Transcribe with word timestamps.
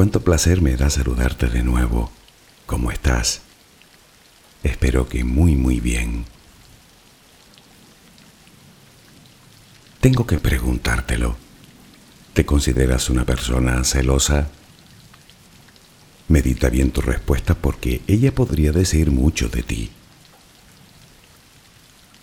Cuánto 0.00 0.22
placer 0.22 0.62
me 0.62 0.76
da 0.76 0.88
saludarte 0.88 1.46
de 1.48 1.62
nuevo. 1.62 2.10
¿Cómo 2.64 2.90
estás? 2.90 3.42
Espero 4.62 5.06
que 5.10 5.24
muy 5.24 5.56
muy 5.56 5.78
bien. 5.78 6.24
Tengo 10.00 10.26
que 10.26 10.38
preguntártelo. 10.38 11.36
¿Te 12.32 12.46
consideras 12.46 13.10
una 13.10 13.26
persona 13.26 13.84
celosa? 13.84 14.48
Medita 16.28 16.70
bien 16.70 16.92
tu 16.92 17.02
respuesta 17.02 17.54
porque 17.54 18.00
ella 18.06 18.34
podría 18.34 18.72
decir 18.72 19.10
mucho 19.10 19.50
de 19.50 19.62
ti. 19.62 19.90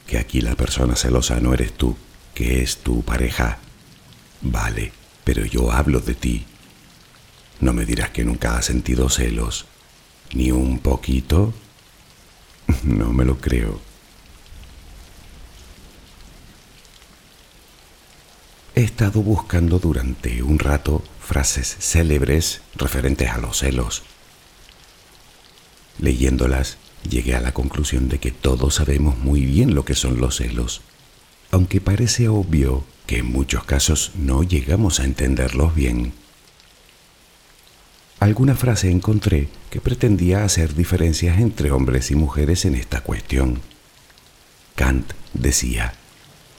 Que 0.07 0.17
aquí 0.17 0.41
la 0.41 0.55
persona 0.55 0.95
celosa 0.95 1.39
no 1.39 1.53
eres 1.53 1.73
tú, 1.73 1.95
que 2.33 2.63
es 2.63 2.77
tu 2.77 3.03
pareja. 3.03 3.59
Vale, 4.41 4.93
pero 5.23 5.45
yo 5.45 5.71
hablo 5.71 5.99
de 5.99 6.15
ti. 6.15 6.47
No 7.59 7.73
me 7.73 7.85
dirás 7.85 8.11
que 8.11 8.23
nunca 8.23 8.57
has 8.57 8.65
sentido 8.65 9.09
celos. 9.09 9.65
¿Ni 10.33 10.51
un 10.51 10.79
poquito? 10.79 11.53
No 12.83 13.13
me 13.13 13.23
lo 13.23 13.37
creo. 13.37 13.79
He 18.75 18.83
estado 18.83 19.21
buscando 19.23 19.79
durante 19.79 20.43
un 20.43 20.59
rato 20.59 21.01
frases 21.19 21.77
célebres 21.79 22.61
referentes 22.75 23.29
a 23.29 23.39
los 23.39 23.57
celos. 23.57 24.03
Leyéndolas, 25.97 26.77
llegué 27.09 27.35
a 27.35 27.41
la 27.41 27.53
conclusión 27.53 28.07
de 28.07 28.19
que 28.19 28.31
todos 28.31 28.75
sabemos 28.75 29.17
muy 29.17 29.45
bien 29.45 29.73
lo 29.73 29.83
que 29.83 29.95
son 29.95 30.19
los 30.19 30.35
celos, 30.37 30.81
aunque 31.49 31.81
parece 31.81 32.27
obvio 32.27 32.83
que 33.07 33.19
en 33.19 33.31
muchos 33.31 33.63
casos 33.63 34.11
no 34.15 34.43
llegamos 34.43 34.99
a 34.99 35.05
entenderlos 35.05 35.73
bien. 35.73 36.13
Alguna 38.19 38.55
frase 38.55 38.89
encontré 38.89 39.47
que 39.69 39.79
pretendía 39.79 40.43
hacer 40.43 40.73
diferencias 40.73 41.39
entre 41.39 41.69
hombres 41.71 42.09
y 42.09 42.15
mujeres 42.15 42.65
en 42.65 42.73
esta 42.73 43.01
cuestión. 43.01 43.61
Kant 44.75 45.13
decía, 45.33 45.93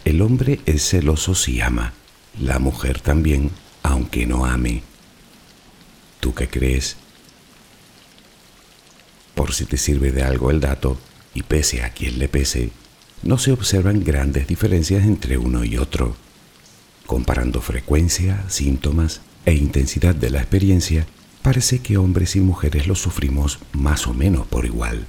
el 0.04 0.22
hombre 0.22 0.60
es 0.66 0.88
celoso 0.88 1.34
si 1.34 1.60
ama, 1.60 1.94
la 2.40 2.60
mujer 2.60 3.00
también, 3.00 3.50
aunque 3.82 4.24
no 4.26 4.46
ame. 4.46 4.82
¿Tú 6.20 6.32
qué 6.32 6.48
crees? 6.48 6.96
Por 9.34 9.52
si 9.52 9.64
te 9.64 9.76
sirve 9.76 10.12
de 10.12 10.22
algo 10.22 10.50
el 10.50 10.60
dato, 10.60 10.98
y 11.34 11.42
pese 11.42 11.82
a 11.82 11.90
quien 11.90 12.18
le 12.18 12.28
pese, 12.28 12.70
no 13.22 13.36
se 13.36 13.50
observan 13.50 14.04
grandes 14.04 14.46
diferencias 14.46 15.04
entre 15.04 15.38
uno 15.38 15.64
y 15.64 15.76
otro. 15.76 16.16
Comparando 17.06 17.60
frecuencia, 17.60 18.44
síntomas 18.48 19.22
e 19.44 19.54
intensidad 19.54 20.14
de 20.14 20.30
la 20.30 20.38
experiencia, 20.38 21.06
parece 21.48 21.78
que 21.78 21.96
hombres 21.96 22.36
y 22.36 22.40
mujeres 22.40 22.86
lo 22.86 22.94
sufrimos 22.94 23.58
más 23.72 24.06
o 24.06 24.12
menos 24.12 24.46
por 24.46 24.66
igual. 24.66 25.06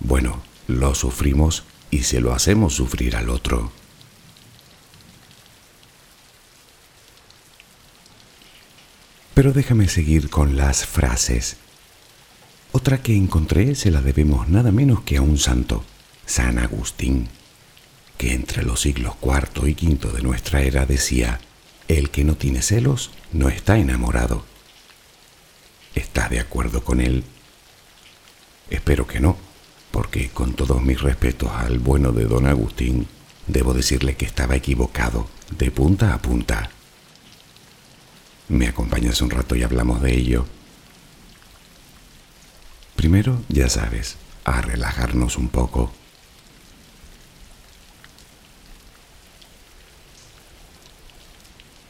Bueno, 0.00 0.42
lo 0.66 0.92
sufrimos 0.96 1.62
y 1.92 2.02
se 2.02 2.20
lo 2.20 2.34
hacemos 2.34 2.74
sufrir 2.74 3.14
al 3.14 3.30
otro. 3.30 3.70
Pero 9.34 9.52
déjame 9.52 9.86
seguir 9.86 10.30
con 10.30 10.56
las 10.56 10.84
frases. 10.84 11.58
Otra 12.72 13.00
que 13.00 13.14
encontré 13.14 13.76
se 13.76 13.92
la 13.92 14.02
debemos 14.02 14.48
nada 14.48 14.72
menos 14.72 15.02
que 15.02 15.18
a 15.18 15.22
un 15.22 15.38
santo, 15.38 15.84
San 16.26 16.58
Agustín, 16.58 17.28
que 18.18 18.32
entre 18.34 18.64
los 18.64 18.80
siglos 18.80 19.14
IV 19.22 19.68
y 19.68 19.74
V 19.74 20.10
de 20.10 20.22
nuestra 20.22 20.62
era 20.62 20.86
decía, 20.86 21.38
el 21.86 22.10
que 22.10 22.24
no 22.24 22.34
tiene 22.34 22.62
celos 22.62 23.12
no 23.32 23.48
está 23.48 23.78
enamorado. 23.78 24.52
¿Estás 25.94 26.30
de 26.30 26.40
acuerdo 26.40 26.84
con 26.84 27.00
él? 27.00 27.24
Espero 28.70 29.06
que 29.06 29.20
no, 29.20 29.36
porque 29.90 30.30
con 30.30 30.54
todos 30.54 30.82
mis 30.82 31.00
respetos 31.00 31.50
al 31.52 31.78
bueno 31.78 32.12
de 32.12 32.24
don 32.24 32.46
Agustín, 32.46 33.06
debo 33.46 33.74
decirle 33.74 34.16
que 34.16 34.24
estaba 34.24 34.56
equivocado, 34.56 35.28
de 35.56 35.70
punta 35.70 36.14
a 36.14 36.20
punta. 36.20 36.70
¿Me 38.48 38.68
acompañas 38.68 39.20
un 39.22 39.30
rato 39.30 39.54
y 39.54 39.62
hablamos 39.62 40.02
de 40.02 40.14
ello? 40.14 40.46
Primero, 42.96 43.42
ya 43.48 43.68
sabes, 43.68 44.16
a 44.44 44.60
relajarnos 44.60 45.36
un 45.36 45.48
poco. 45.48 45.92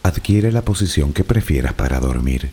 Adquiere 0.03 0.53
la 0.53 0.63
posición 0.63 1.13
que 1.13 1.25
prefieras 1.25 1.73
para 1.73 1.99
dormir. 1.99 2.53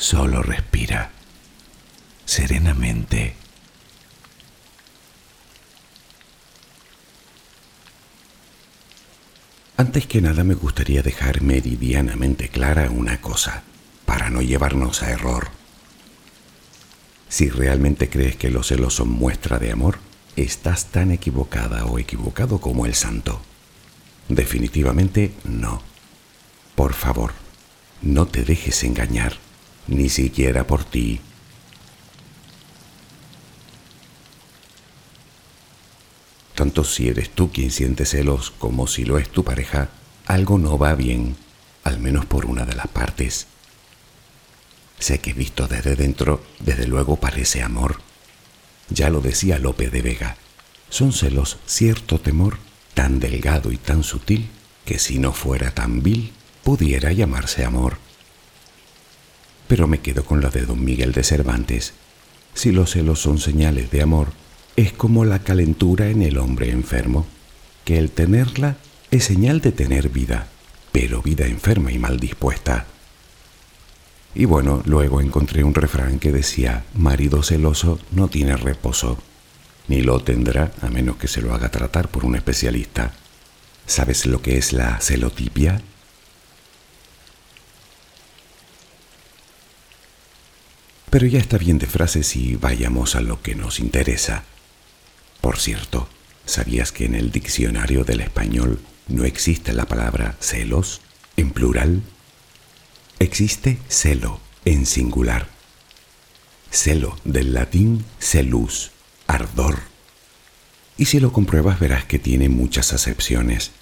Solo 0.00 0.42
respira 0.42 1.10
serenamente. 2.24 3.34
Antes 9.76 10.06
que 10.06 10.22
nada 10.22 10.42
me 10.42 10.54
gustaría 10.54 11.02
dejar 11.02 11.42
meridianamente 11.42 12.48
clara 12.48 12.88
una 12.88 13.20
cosa, 13.20 13.62
para 14.06 14.30
no 14.30 14.40
llevarnos 14.40 15.02
a 15.02 15.10
error. 15.10 15.50
Si 17.28 17.50
realmente 17.50 18.08
crees 18.08 18.36
que 18.36 18.48
los 18.48 18.68
celos 18.68 18.94
son 18.94 19.10
muestra 19.10 19.58
de 19.58 19.70
amor, 19.70 19.98
estás 20.34 20.86
tan 20.86 21.10
equivocada 21.10 21.84
o 21.84 21.98
equivocado 21.98 22.58
como 22.58 22.86
el 22.86 22.94
santo. 22.94 23.42
Definitivamente 24.30 25.34
no. 25.44 25.82
Por 26.74 26.94
favor, 26.94 27.32
no 28.00 28.26
te 28.26 28.44
dejes 28.44 28.82
engañar, 28.82 29.36
ni 29.90 30.08
siquiera 30.08 30.66
por 30.66 30.84
ti. 30.84 31.20
Tanto 36.54 36.84
si 36.84 37.08
eres 37.08 37.30
tú 37.30 37.50
quien 37.50 37.70
siente 37.70 38.06
celos 38.06 38.50
como 38.50 38.86
si 38.86 39.04
lo 39.04 39.18
es 39.18 39.28
tu 39.28 39.44
pareja, 39.44 39.88
algo 40.26 40.58
no 40.58 40.78
va 40.78 40.94
bien, 40.94 41.36
al 41.84 41.98
menos 41.98 42.26
por 42.26 42.46
una 42.46 42.64
de 42.64 42.74
las 42.74 42.88
partes. 42.88 43.46
Sé 44.98 45.18
que 45.20 45.32
visto 45.32 45.66
desde 45.66 45.96
dentro, 45.96 46.42
desde 46.60 46.86
luego 46.86 47.16
parece 47.16 47.62
amor, 47.62 48.00
ya 48.90 49.08
lo 49.08 49.20
decía 49.20 49.58
Lope 49.58 49.88
de 49.88 50.02
Vega, 50.02 50.36
son 50.90 51.12
celos 51.12 51.58
cierto 51.66 52.20
temor 52.20 52.58
tan 52.94 53.20
delgado 53.20 53.72
y 53.72 53.76
tan 53.76 54.02
sutil 54.02 54.50
que 54.84 54.98
si 54.98 55.18
no 55.18 55.32
fuera 55.32 55.70
tan 55.70 56.02
vil 56.02 56.32
pudiera 56.64 57.12
llamarse 57.12 57.64
amor. 57.64 58.09
Pero 59.70 59.86
me 59.86 60.00
quedo 60.00 60.24
con 60.24 60.42
la 60.42 60.50
de 60.50 60.62
don 60.62 60.84
Miguel 60.84 61.12
de 61.12 61.22
Cervantes. 61.22 61.92
Si 62.54 62.72
los 62.72 62.90
celos 62.90 63.20
son 63.20 63.38
señales 63.38 63.92
de 63.92 64.02
amor, 64.02 64.32
es 64.74 64.92
como 64.92 65.24
la 65.24 65.44
calentura 65.44 66.08
en 66.08 66.22
el 66.22 66.38
hombre 66.38 66.72
enfermo, 66.72 67.24
que 67.84 67.96
el 67.96 68.10
tenerla 68.10 68.78
es 69.12 69.22
señal 69.22 69.60
de 69.60 69.70
tener 69.70 70.08
vida, 70.08 70.48
pero 70.90 71.22
vida 71.22 71.46
enferma 71.46 71.92
y 71.92 72.00
mal 72.00 72.18
dispuesta. 72.18 72.86
Y 74.34 74.44
bueno, 74.44 74.82
luego 74.86 75.20
encontré 75.20 75.62
un 75.62 75.74
refrán 75.74 76.18
que 76.18 76.32
decía, 76.32 76.84
marido 76.94 77.44
celoso 77.44 78.00
no 78.10 78.26
tiene 78.26 78.56
reposo, 78.56 79.18
ni 79.86 80.00
lo 80.00 80.18
tendrá 80.18 80.72
a 80.82 80.88
menos 80.88 81.14
que 81.14 81.28
se 81.28 81.42
lo 81.42 81.54
haga 81.54 81.70
tratar 81.70 82.08
por 82.08 82.24
un 82.24 82.34
especialista. 82.34 83.12
¿Sabes 83.86 84.26
lo 84.26 84.42
que 84.42 84.58
es 84.58 84.72
la 84.72 84.98
celotipia? 84.98 85.80
Pero 91.10 91.26
ya 91.26 91.40
está 91.40 91.58
bien 91.58 91.78
de 91.78 91.86
frases 91.86 92.36
y 92.36 92.54
vayamos 92.54 93.16
a 93.16 93.20
lo 93.20 93.42
que 93.42 93.56
nos 93.56 93.80
interesa. 93.80 94.44
Por 95.40 95.58
cierto, 95.58 96.08
¿sabías 96.46 96.92
que 96.92 97.04
en 97.04 97.16
el 97.16 97.32
diccionario 97.32 98.04
del 98.04 98.20
español 98.20 98.80
no 99.08 99.24
existe 99.24 99.72
la 99.72 99.86
palabra 99.86 100.36
celos 100.38 101.00
en 101.36 101.50
plural? 101.50 102.02
Existe 103.18 103.78
celo 103.88 104.40
en 104.64 104.86
singular. 104.86 105.48
Celo 106.70 107.18
del 107.24 107.54
latín 107.54 108.04
celus, 108.20 108.92
ardor. 109.26 109.80
Y 110.96 111.06
si 111.06 111.18
lo 111.18 111.32
compruebas 111.32 111.80
verás 111.80 112.04
que 112.04 112.20
tiene 112.20 112.48
muchas 112.48 112.92
acepciones, 112.92 113.72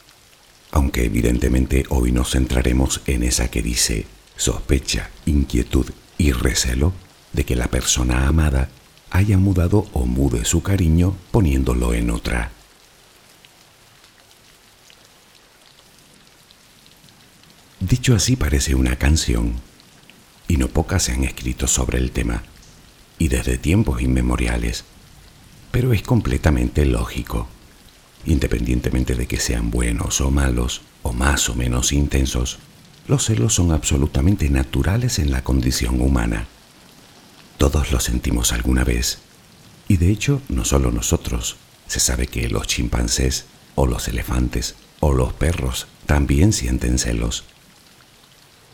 aunque 0.71 1.05
evidentemente 1.05 1.85
hoy 1.91 2.11
nos 2.11 2.31
centraremos 2.31 3.03
en 3.07 3.23
esa 3.23 3.51
que 3.51 3.61
dice 3.61 4.07
sospecha, 4.37 5.11
inquietud 5.27 5.91
y 6.17 6.33
recelo 6.33 6.95
de 7.39 7.45
que 7.45 7.55
la 7.55 7.69
persona 7.69 8.27
amada 8.27 8.69
haya 9.13 9.39
mudado 9.39 9.87
o 9.93 10.07
mude 10.07 10.45
su 10.45 10.61
cariño 10.61 11.17
poniéndolo 11.31 11.95
en 11.95 12.11
otra. 12.11 12.51
Dicho 17.79 18.17
así 18.17 18.35
parece 18.35 18.75
una 18.75 18.97
canción, 18.97 19.53
y 20.49 20.57
no 20.57 20.67
pocas 20.67 21.05
se 21.05 21.13
han 21.13 21.23
escrito 21.23 21.69
sobre 21.69 21.99
el 21.99 22.11
tema, 22.11 22.43
y 23.21 23.29
desde 23.29 23.57
tiempos 23.57 24.03
inmemoriales, 24.03 24.83
pero 25.71 25.93
es 25.93 26.03
completamente 26.03 26.87
lógico, 26.87 27.47
independientemente 28.27 29.15
de 29.15 29.29
que 29.29 29.39
sean 29.39 29.71
buenos 29.71 30.21
o 30.21 30.33
malos, 30.33 30.81
o 31.05 31.13
más 31.13 31.49
o 31.49 31.55
menos 31.55 31.93
intensos, 31.93 32.59
los 33.07 33.27
celos 33.27 33.55
son 33.55 33.71
absolutamente 33.71 34.51
naturales 34.51 35.21
en 35.21 35.31
la 35.31 35.45
condición 35.45 36.01
humana. 36.01 36.49
Todos 37.59 37.93
lo 37.93 38.01
sentimos 38.01 38.53
alguna 38.53 38.85
vez, 38.85 39.19
y 39.87 39.99
de 39.99 40.11
hecho 40.11 40.41
no 40.49 40.65
solo 40.65 40.91
nosotros, 40.91 41.57
se 41.87 42.01
sabe 42.01 42.27
que 42.27 42.49
los 42.49 42.67
chimpancés, 42.67 43.45
o 43.75 43.87
los 43.87 44.09
elefantes, 44.09 44.75
o 45.01 45.13
los 45.13 45.33
perros 45.33 45.87
también 46.07 46.53
sienten 46.53 46.99
celos 46.99 47.45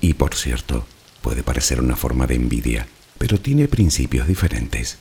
y 0.00 0.14
por 0.14 0.34
cierto, 0.34 0.86
Puede 1.24 1.42
parecer 1.42 1.80
una 1.80 1.96
forma 1.96 2.26
de 2.26 2.34
envidia, 2.34 2.86
pero 3.16 3.40
tiene 3.40 3.66
principios 3.66 4.28
diferentes. 4.28 4.98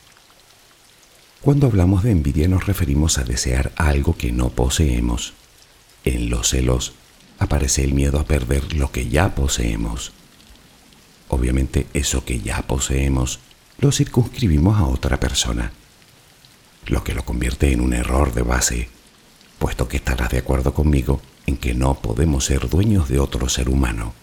Cuando 1.41 1.67
hablamos 1.67 2.01
de 2.03 2.11
envidia 2.11 2.47
nos 2.47 2.65
referimos 2.65 3.17
a 3.17 3.25
desear 3.25 3.73
algo 3.75 4.15
que 4.15 4.31
no 4.31 4.47
poseemos. 4.47 5.33
En 6.05 6.29
los 6.29 6.47
celos 6.47 6.93
aparece 7.39 7.83
el 7.83 7.93
miedo 7.93 8.21
a 8.21 8.23
perder 8.23 8.73
lo 8.73 8.89
que 8.89 9.09
ya 9.09 9.35
poseemos. 9.35 10.13
Obviamente 11.27 11.87
eso 11.93 12.23
que 12.23 12.39
ya 12.39 12.61
poseemos 12.61 13.39
lo 13.79 13.91
circunscribimos 13.91 14.77
a 14.77 14.85
otra 14.85 15.19
persona, 15.19 15.71
lo 16.85 17.03
que 17.03 17.13
lo 17.13 17.25
convierte 17.25 17.71
en 17.71 17.81
un 17.81 17.93
error 17.93 18.33
de 18.33 18.41
base, 18.41 18.89
puesto 19.59 19.87
que 19.87 19.97
estarás 19.97 20.29
de 20.29 20.39
acuerdo 20.39 20.73
conmigo 20.73 21.21
en 21.45 21.57
que 21.57 21.73
no 21.73 21.95
podemos 21.95 22.45
ser 22.45 22.69
dueños 22.69 23.09
de 23.09 23.19
otro 23.19 23.49
ser 23.49 23.69
humano. 23.69 24.13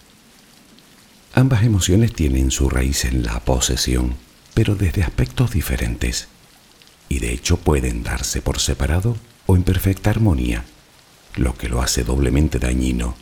Ambas 1.33 1.63
emociones 1.63 2.13
tienen 2.13 2.51
su 2.51 2.69
raíz 2.69 3.05
en 3.05 3.23
la 3.23 3.39
posesión, 3.39 4.15
pero 4.53 4.75
desde 4.75 5.03
aspectos 5.03 5.51
diferentes 5.51 6.27
y 7.11 7.19
de 7.19 7.33
hecho 7.33 7.57
pueden 7.57 8.03
darse 8.03 8.41
por 8.41 8.59
separado 8.59 9.17
o 9.45 9.57
en 9.57 9.63
perfecta 9.63 10.09
armonía, 10.09 10.63
lo 11.35 11.57
que 11.57 11.67
lo 11.67 11.81
hace 11.81 12.05
doblemente 12.05 12.57
dañino. 12.57 13.15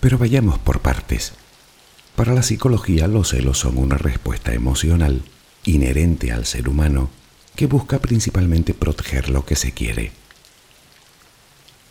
Pero 0.00 0.18
vayamos 0.18 0.58
por 0.58 0.80
partes. 0.80 1.32
Para 2.16 2.34
la 2.34 2.42
psicología 2.42 3.06
los 3.06 3.30
celos 3.30 3.58
son 3.58 3.78
una 3.78 3.96
respuesta 3.96 4.52
emocional 4.52 5.22
inherente 5.64 6.32
al 6.32 6.46
ser 6.46 6.68
humano 6.68 7.10
que 7.54 7.66
busca 7.66 7.98
principalmente 7.98 8.74
proteger 8.74 9.28
lo 9.28 9.44
que 9.44 9.56
se 9.56 9.72
quiere. 9.72 10.12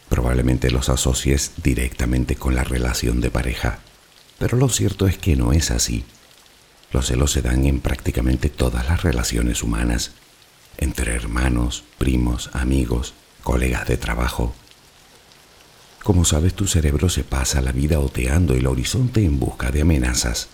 Probablemente 0.10 0.72
los 0.72 0.90
asocies 0.90 1.52
directamente 1.64 2.36
con 2.36 2.56
la 2.56 2.64
relación 2.64 3.22
de 3.22 3.30
pareja, 3.30 3.80
pero 4.40 4.58
lo 4.58 4.70
cierto 4.70 5.08
es 5.08 5.18
que 5.18 5.36
no 5.36 5.54
es 5.54 5.70
así. 5.70 6.04
Los 6.92 7.08
celos 7.08 7.32
se 7.32 7.44
dan 7.44 7.66
en 7.66 7.80
prácticamente 7.80 8.50
todas 8.50 8.88
las 8.88 9.04
relaciones 9.04 9.62
humanas, 9.62 10.14
entre 10.78 11.14
hermanos, 11.14 11.84
primos, 12.00 12.50
amigos, 12.54 13.14
colegas 13.44 13.88
de 13.88 13.98
trabajo. 13.98 14.56
Como 16.04 16.26
sabes, 16.26 16.54
tu 16.54 16.68
cerebro 16.68 17.10
se 17.10 17.24
pasa 17.24 17.62
la 17.62 17.72
vida 17.72 18.00
oteando 18.00 18.54
el 18.54 18.68
horizonte 18.68 19.24
en 19.24 19.40
busca 19.40 19.72
de 19.72 19.82
amenazas. 19.82 20.48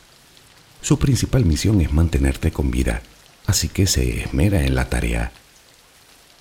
Su 0.81 0.99
principal 0.99 1.45
misión 1.45 1.81
es 1.81 1.93
mantenerte 1.93 2.51
con 2.51 2.71
vida, 2.71 3.01
así 3.45 3.69
que 3.69 3.87
se 3.87 4.21
esmera 4.21 4.63
en 4.63 4.75
la 4.75 4.89
tarea. 4.89 5.31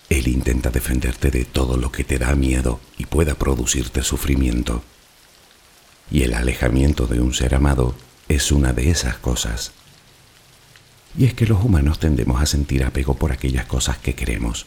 Él 0.08 0.28
intenta 0.28 0.70
defenderte 0.70 1.30
de 1.30 1.44
todo 1.44 1.76
lo 1.76 1.90
que 1.90 2.04
te 2.04 2.18
da 2.18 2.34
miedo 2.34 2.80
y 2.99 3.06
pueda 3.06 3.34
producirte 3.34 4.02
sufrimiento. 4.02 4.82
Y 6.11 6.23
el 6.23 6.34
alejamiento 6.34 7.06
de 7.06 7.20
un 7.20 7.32
ser 7.32 7.54
amado 7.54 7.94
es 8.28 8.52
una 8.52 8.73
de 8.73 8.90
esas 8.90 9.16
cosas. 9.16 9.73
Y 11.16 11.26
es 11.26 11.34
que 11.34 11.46
los 11.46 11.62
humanos 11.62 11.99
tendemos 11.99 12.42
a 12.42 12.46
sentir 12.46 12.84
apego 12.84 13.14
por 13.14 13.32
aquellas 13.32 13.66
cosas 13.66 13.99
que 13.99 14.14
queremos, 14.14 14.66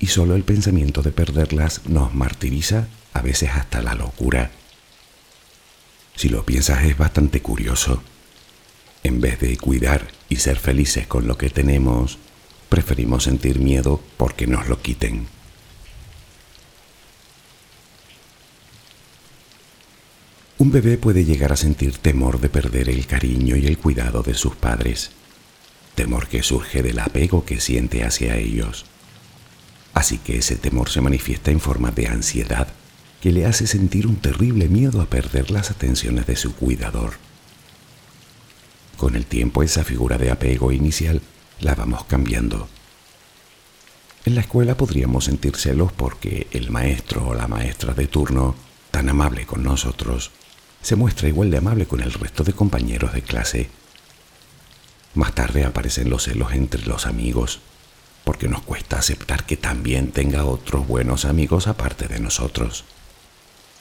y 0.00 0.08
solo 0.08 0.34
el 0.34 0.42
pensamiento 0.42 1.02
de 1.02 1.12
perderlas 1.12 1.82
nos 1.86 2.14
martiriza, 2.14 2.88
a 3.14 3.22
veces 3.22 3.50
hasta 3.50 3.80
la 3.80 3.94
locura. 3.94 4.50
Si 6.14 6.28
lo 6.28 6.44
piensas 6.44 6.84
es 6.84 6.98
bastante 6.98 7.40
curioso. 7.40 8.02
En 9.02 9.20
vez 9.20 9.40
de 9.40 9.56
cuidar 9.56 10.08
y 10.28 10.36
ser 10.36 10.58
felices 10.58 11.06
con 11.06 11.26
lo 11.26 11.38
que 11.38 11.50
tenemos, 11.50 12.18
preferimos 12.68 13.24
sentir 13.24 13.58
miedo 13.58 14.00
porque 14.16 14.46
nos 14.46 14.68
lo 14.68 14.80
quiten. 14.80 15.26
Un 20.58 20.70
bebé 20.70 20.98
puede 20.98 21.24
llegar 21.24 21.52
a 21.52 21.56
sentir 21.56 21.98
temor 21.98 22.40
de 22.40 22.48
perder 22.48 22.88
el 22.88 23.06
cariño 23.06 23.56
y 23.56 23.66
el 23.66 23.78
cuidado 23.78 24.22
de 24.22 24.34
sus 24.34 24.54
padres 24.54 25.10
temor 25.94 26.28
que 26.28 26.42
surge 26.42 26.82
del 26.82 26.98
apego 26.98 27.44
que 27.44 27.60
siente 27.60 28.04
hacia 28.04 28.36
ellos. 28.36 28.84
Así 29.94 30.18
que 30.18 30.38
ese 30.38 30.56
temor 30.56 30.90
se 30.90 31.00
manifiesta 31.00 31.50
en 31.50 31.60
forma 31.60 31.90
de 31.90 32.08
ansiedad 32.08 32.68
que 33.24 33.32
le 33.32 33.46
hace 33.46 33.66
sentir 33.66 34.06
un 34.06 34.16
terrible 34.16 34.68
miedo 34.68 35.00
a 35.00 35.06
perder 35.06 35.50
las 35.50 35.70
atenciones 35.70 36.26
de 36.26 36.36
su 36.36 36.54
cuidador. 36.54 37.14
Con 38.98 39.16
el 39.16 39.24
tiempo 39.24 39.62
esa 39.62 39.82
figura 39.82 40.18
de 40.18 40.30
apego 40.30 40.72
inicial 40.72 41.22
la 41.60 41.74
vamos 41.74 42.04
cambiando. 42.04 42.68
En 44.26 44.34
la 44.34 44.42
escuela 44.42 44.76
podríamos 44.76 45.24
sentir 45.24 45.56
celos 45.56 45.90
porque 45.90 46.48
el 46.50 46.70
maestro 46.70 47.28
o 47.28 47.34
la 47.34 47.48
maestra 47.48 47.94
de 47.94 48.08
turno, 48.08 48.56
tan 48.90 49.08
amable 49.08 49.46
con 49.46 49.62
nosotros, 49.62 50.30
se 50.82 50.94
muestra 50.94 51.26
igual 51.26 51.50
de 51.50 51.56
amable 51.56 51.86
con 51.86 52.02
el 52.02 52.12
resto 52.12 52.44
de 52.44 52.52
compañeros 52.52 53.14
de 53.14 53.22
clase 53.22 53.70
más 55.14 55.32
tarde 55.32 55.64
aparecen 55.64 56.10
los 56.10 56.24
celos 56.24 56.52
entre 56.52 56.84
los 56.86 57.06
amigos, 57.06 57.60
porque 58.24 58.48
nos 58.48 58.60
cuesta 58.60 58.98
aceptar 58.98 59.46
que 59.46 59.56
también 59.56 60.10
tenga 60.10 60.44
otros 60.44 60.86
buenos 60.86 61.24
amigos 61.24 61.68
aparte 61.68 62.06
de 62.06 62.20
nosotros. 62.20 62.84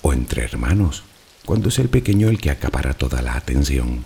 O 0.03 0.13
entre 0.13 0.43
hermanos, 0.43 1.03
cuando 1.45 1.69
es 1.69 1.79
el 1.79 1.89
pequeño 1.89 2.29
el 2.29 2.39
que 2.39 2.51
acapara 2.51 2.93
toda 2.93 3.23
la 3.23 3.35
atención. 3.35 4.05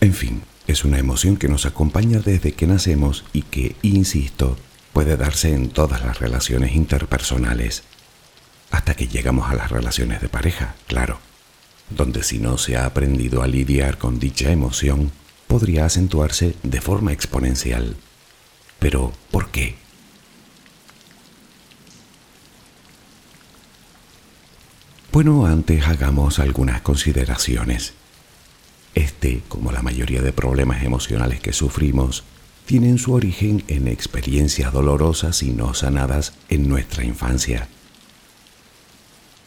En 0.00 0.14
fin, 0.14 0.42
es 0.68 0.84
una 0.84 0.98
emoción 0.98 1.36
que 1.36 1.48
nos 1.48 1.66
acompaña 1.66 2.20
desde 2.20 2.52
que 2.52 2.68
nacemos 2.68 3.24
y 3.32 3.42
que, 3.42 3.74
insisto, 3.82 4.56
puede 4.92 5.16
darse 5.16 5.52
en 5.54 5.70
todas 5.70 6.04
las 6.04 6.20
relaciones 6.20 6.76
interpersonales, 6.76 7.82
hasta 8.70 8.94
que 8.94 9.08
llegamos 9.08 9.50
a 9.50 9.54
las 9.54 9.70
relaciones 9.70 10.20
de 10.20 10.28
pareja, 10.28 10.76
claro, 10.86 11.18
donde 11.90 12.22
si 12.22 12.38
no 12.38 12.58
se 12.58 12.76
ha 12.76 12.84
aprendido 12.84 13.42
a 13.42 13.48
lidiar 13.48 13.98
con 13.98 14.18
dicha 14.18 14.52
emoción, 14.52 15.10
podría 15.46 15.86
acentuarse 15.86 16.54
de 16.62 16.80
forma 16.80 17.12
exponencial. 17.12 17.96
Pero, 18.78 19.12
¿por 19.30 19.50
qué? 19.50 19.76
Bueno, 25.10 25.46
antes 25.46 25.86
hagamos 25.86 26.38
algunas 26.38 26.82
consideraciones. 26.82 27.94
Este, 28.94 29.42
como 29.48 29.72
la 29.72 29.80
mayoría 29.80 30.20
de 30.20 30.32
problemas 30.32 30.82
emocionales 30.82 31.40
que 31.40 31.54
sufrimos, 31.54 32.24
tienen 32.66 32.98
su 32.98 33.14
origen 33.14 33.64
en 33.68 33.88
experiencias 33.88 34.70
dolorosas 34.72 35.42
y 35.42 35.50
no 35.50 35.72
sanadas 35.72 36.34
en 36.50 36.68
nuestra 36.68 37.04
infancia. 37.04 37.68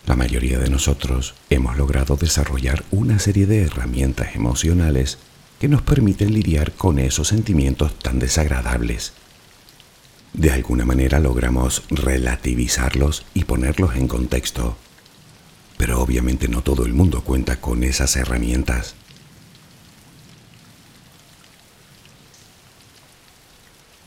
La 0.07 0.15
mayoría 0.15 0.57
de 0.57 0.71
nosotros 0.71 1.35
hemos 1.51 1.77
logrado 1.77 2.15
desarrollar 2.15 2.83
una 2.89 3.19
serie 3.19 3.45
de 3.45 3.61
herramientas 3.61 4.35
emocionales 4.35 5.19
que 5.59 5.67
nos 5.67 5.83
permiten 5.83 6.33
lidiar 6.33 6.71
con 6.71 6.97
esos 6.97 7.27
sentimientos 7.27 7.99
tan 7.99 8.17
desagradables. 8.17 9.13
De 10.33 10.49
alguna 10.49 10.85
manera 10.85 11.19
logramos 11.19 11.83
relativizarlos 11.91 13.25
y 13.35 13.43
ponerlos 13.43 13.95
en 13.95 14.07
contexto. 14.07 14.75
Pero 15.81 15.99
obviamente 15.99 16.47
no 16.47 16.61
todo 16.61 16.85
el 16.85 16.93
mundo 16.93 17.23
cuenta 17.23 17.59
con 17.59 17.83
esas 17.83 18.15
herramientas. 18.15 18.93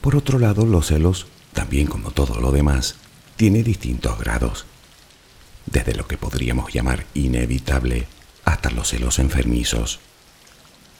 Por 0.00 0.14
otro 0.14 0.38
lado, 0.38 0.66
los 0.66 0.86
celos, 0.86 1.26
también 1.52 1.88
como 1.88 2.12
todo 2.12 2.40
lo 2.40 2.52
demás, 2.52 2.94
tiene 3.34 3.64
distintos 3.64 4.16
grados, 4.20 4.66
desde 5.66 5.96
lo 5.96 6.06
que 6.06 6.16
podríamos 6.16 6.72
llamar 6.72 7.06
inevitable 7.12 8.06
hasta 8.44 8.70
los 8.70 8.90
celos 8.90 9.18
enfermizos. 9.18 9.98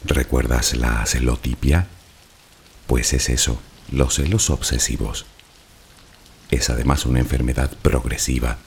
¿Recuerdas 0.04 0.74
la 0.74 1.06
celotipia? 1.06 1.87
Pues 2.88 3.12
es 3.12 3.28
eso, 3.28 3.60
los 3.92 4.16
celos 4.16 4.50
obsesivos. 4.50 5.24
Es 6.50 6.68
además 6.68 7.06
una 7.06 7.20
enfermedad 7.20 7.70
progresiva, 7.80 8.58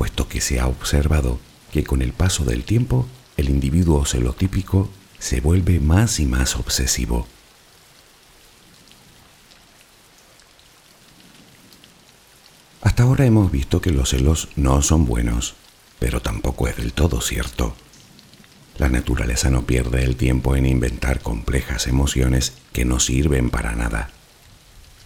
puesto 0.00 0.28
que 0.28 0.40
se 0.40 0.58
ha 0.58 0.66
observado 0.66 1.38
que 1.72 1.84
con 1.84 2.00
el 2.00 2.14
paso 2.14 2.46
del 2.46 2.64
tiempo 2.64 3.06
el 3.36 3.50
individuo 3.50 4.06
celotípico 4.06 4.88
se 5.18 5.42
vuelve 5.42 5.78
más 5.78 6.20
y 6.20 6.24
más 6.24 6.56
obsesivo. 6.56 7.26
Hasta 12.80 13.02
ahora 13.02 13.26
hemos 13.26 13.52
visto 13.52 13.82
que 13.82 13.90
los 13.90 14.08
celos 14.08 14.48
no 14.56 14.80
son 14.80 15.04
buenos, 15.04 15.52
pero 15.98 16.22
tampoco 16.22 16.66
es 16.66 16.78
del 16.78 16.94
todo 16.94 17.20
cierto. 17.20 17.74
La 18.78 18.88
naturaleza 18.88 19.50
no 19.50 19.66
pierde 19.66 20.02
el 20.02 20.16
tiempo 20.16 20.56
en 20.56 20.64
inventar 20.64 21.20
complejas 21.20 21.86
emociones 21.86 22.54
que 22.72 22.86
no 22.86 23.00
sirven 23.00 23.50
para 23.50 23.76
nada. 23.76 24.08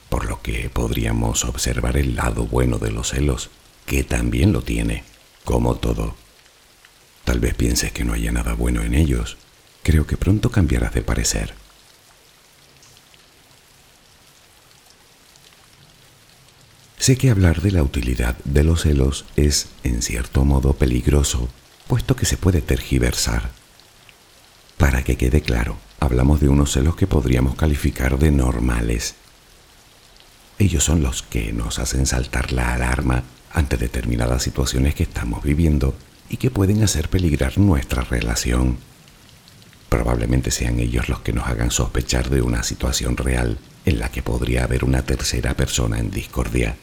Por 0.09 0.27
lo 0.27 0.41
que 0.41 0.71
podríamos 0.71 1.45
observar 1.45 1.97
el 1.97 2.15
lado 2.15 2.47
bueno 2.47 2.79
de 2.79 2.93
los 2.93 3.09
celos, 3.09 3.51
que 3.87 4.05
también 4.05 4.53
lo 4.53 4.63
tiene, 4.63 5.05
como 5.45 5.77
todo. 5.77 6.15
Tal 7.25 7.41
vez 7.41 7.55
pienses 7.55 7.93
que 7.93 8.05
no 8.05 8.13
haya 8.13 8.33
nada 8.33 8.55
bueno 8.55 8.83
en 8.83 8.95
ellos. 8.95 9.37
Creo 9.83 10.07
que 10.07 10.17
pronto 10.17 10.51
cambiarás 10.51 10.95
de 10.95 11.03
parecer. 11.03 11.55
Sé 16.99 17.17
que 17.17 17.29
hablar 17.29 17.61
de 17.61 17.71
la 17.71 17.83
utilidad 17.83 18.37
de 18.45 18.65
los 18.65 18.83
celos 18.83 19.27
es, 19.37 19.69
en 19.83 20.01
cierto 20.01 20.45
modo, 20.47 20.73
peligroso, 20.73 21.51
puesto 21.87 22.17
que 22.17 22.25
se 22.25 22.39
puede 22.39 22.63
tergiversar. 22.63 23.51
Para 24.79 25.05
que 25.05 25.17
quede 25.17 25.43
claro, 25.43 25.77
hablamos 26.01 26.41
de 26.41 26.49
unos 26.49 26.73
celos 26.73 26.97
que 26.97 27.07
podríamos 27.07 27.57
calificar 27.57 28.19
de 28.19 28.31
normales. 28.31 29.17
Ellos 30.59 30.85
son 30.85 31.03
los 31.03 31.23
que 31.23 31.53
nos 31.53 31.79
hacen 31.79 32.07
saltar 32.07 32.53
la 32.53 32.75
alarma 32.75 33.25
ante 33.53 33.77
determinadas 33.77 34.43
situaciones 34.43 34.95
que 34.95 35.03
estamos 35.03 35.43
viviendo 35.43 35.95
y 36.29 36.37
que 36.37 36.51
pueden 36.51 36.83
hacer 36.83 37.09
peligrar 37.09 37.59
nuestra 37.59 38.03
relación. 38.03 38.79
Probablemente 39.89 40.51
sean 40.51 40.81
ellos 40.81 41.09
los 41.09 41.21
que 41.21 41.33
nos 41.33 41.47
hagan 41.47 41.71
sospechar 41.71 42.31
de 42.31 42.43
una 42.43 42.63
situación 42.63 43.17
real 43.17 43.59
en 43.85 43.99
la 43.99 44.09
que 44.11 44.23
podría 44.23 44.65
haber 44.65 44.85
una 44.85 45.03
tercera 45.03 45.55
persona 45.55 45.99
en 45.99 46.11
discordia. 46.11 46.77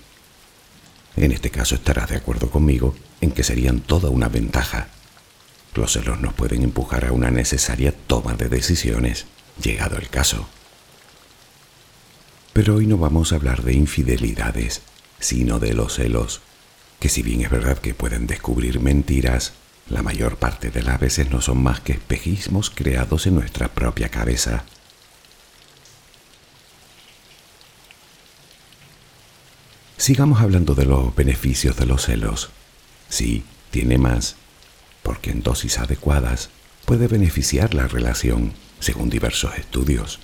En 1.16 1.32
este 1.32 1.50
caso 1.50 1.76
estarás 1.76 2.10
de 2.10 2.18
acuerdo 2.18 2.50
conmigo 2.50 2.96
en 3.20 3.32
que 3.32 3.44
serían 3.44 3.82
toda 3.82 4.10
una 4.10 4.30
ventaja. 4.30 4.88
Los 5.76 5.94
celos 5.94 6.20
nos 6.22 6.34
pueden 6.34 6.64
empujar 6.64 7.06
a 7.06 7.12
una 7.12 7.32
necesaria 7.32 7.94
toma 8.08 8.36
de 8.36 8.50
decisiones, 8.50 9.26
llegado 9.62 9.98
el 9.98 10.10
caso. 10.10 10.48
Pero 12.54 12.76
hoy 12.76 12.86
no 12.86 12.98
vamos 12.98 13.32
a 13.32 13.36
hablar 13.36 13.64
de 13.64 13.74
infidelidades, 13.74 14.82
sino 15.20 15.60
de 15.60 15.74
los 15.74 15.96
celos, 15.96 16.42
que 17.00 17.10
si 17.10 17.22
bien 17.22 17.42
es 17.42 17.50
verdad 17.50 17.78
que 17.78 17.94
pueden 17.94 18.28
descubrir 18.28 18.80
mentiras, 18.80 19.54
la 19.90 20.04
mayor 20.04 20.38
parte 20.38 20.70
de 20.70 20.84
las 20.84 21.00
veces 21.00 21.30
no 21.30 21.42
son 21.42 21.64
más 21.64 21.80
que 21.80 21.94
espejismos 21.94 22.70
creados 22.70 23.26
en 23.28 23.36
nuestra 23.36 23.70
propia 23.70 24.10
cabeza. 24.10 24.64
Sigamos 29.98 30.42
hablando 30.42 30.74
de 30.74 30.86
los 30.86 31.16
beneficios 31.16 31.78
de 31.78 31.86
los 31.86 32.06
celos. 32.06 32.50
Sí, 33.08 33.44
tiene 33.70 33.98
más, 33.98 34.36
porque 35.04 35.32
en 35.32 35.44
dosis 35.44 35.78
adecuadas 35.78 36.50
puede 36.86 37.08
beneficiar 37.08 37.74
la 37.74 37.88
relación, 37.88 38.54
según 38.80 39.10
diversos 39.10 39.58
estudios. 39.58 40.20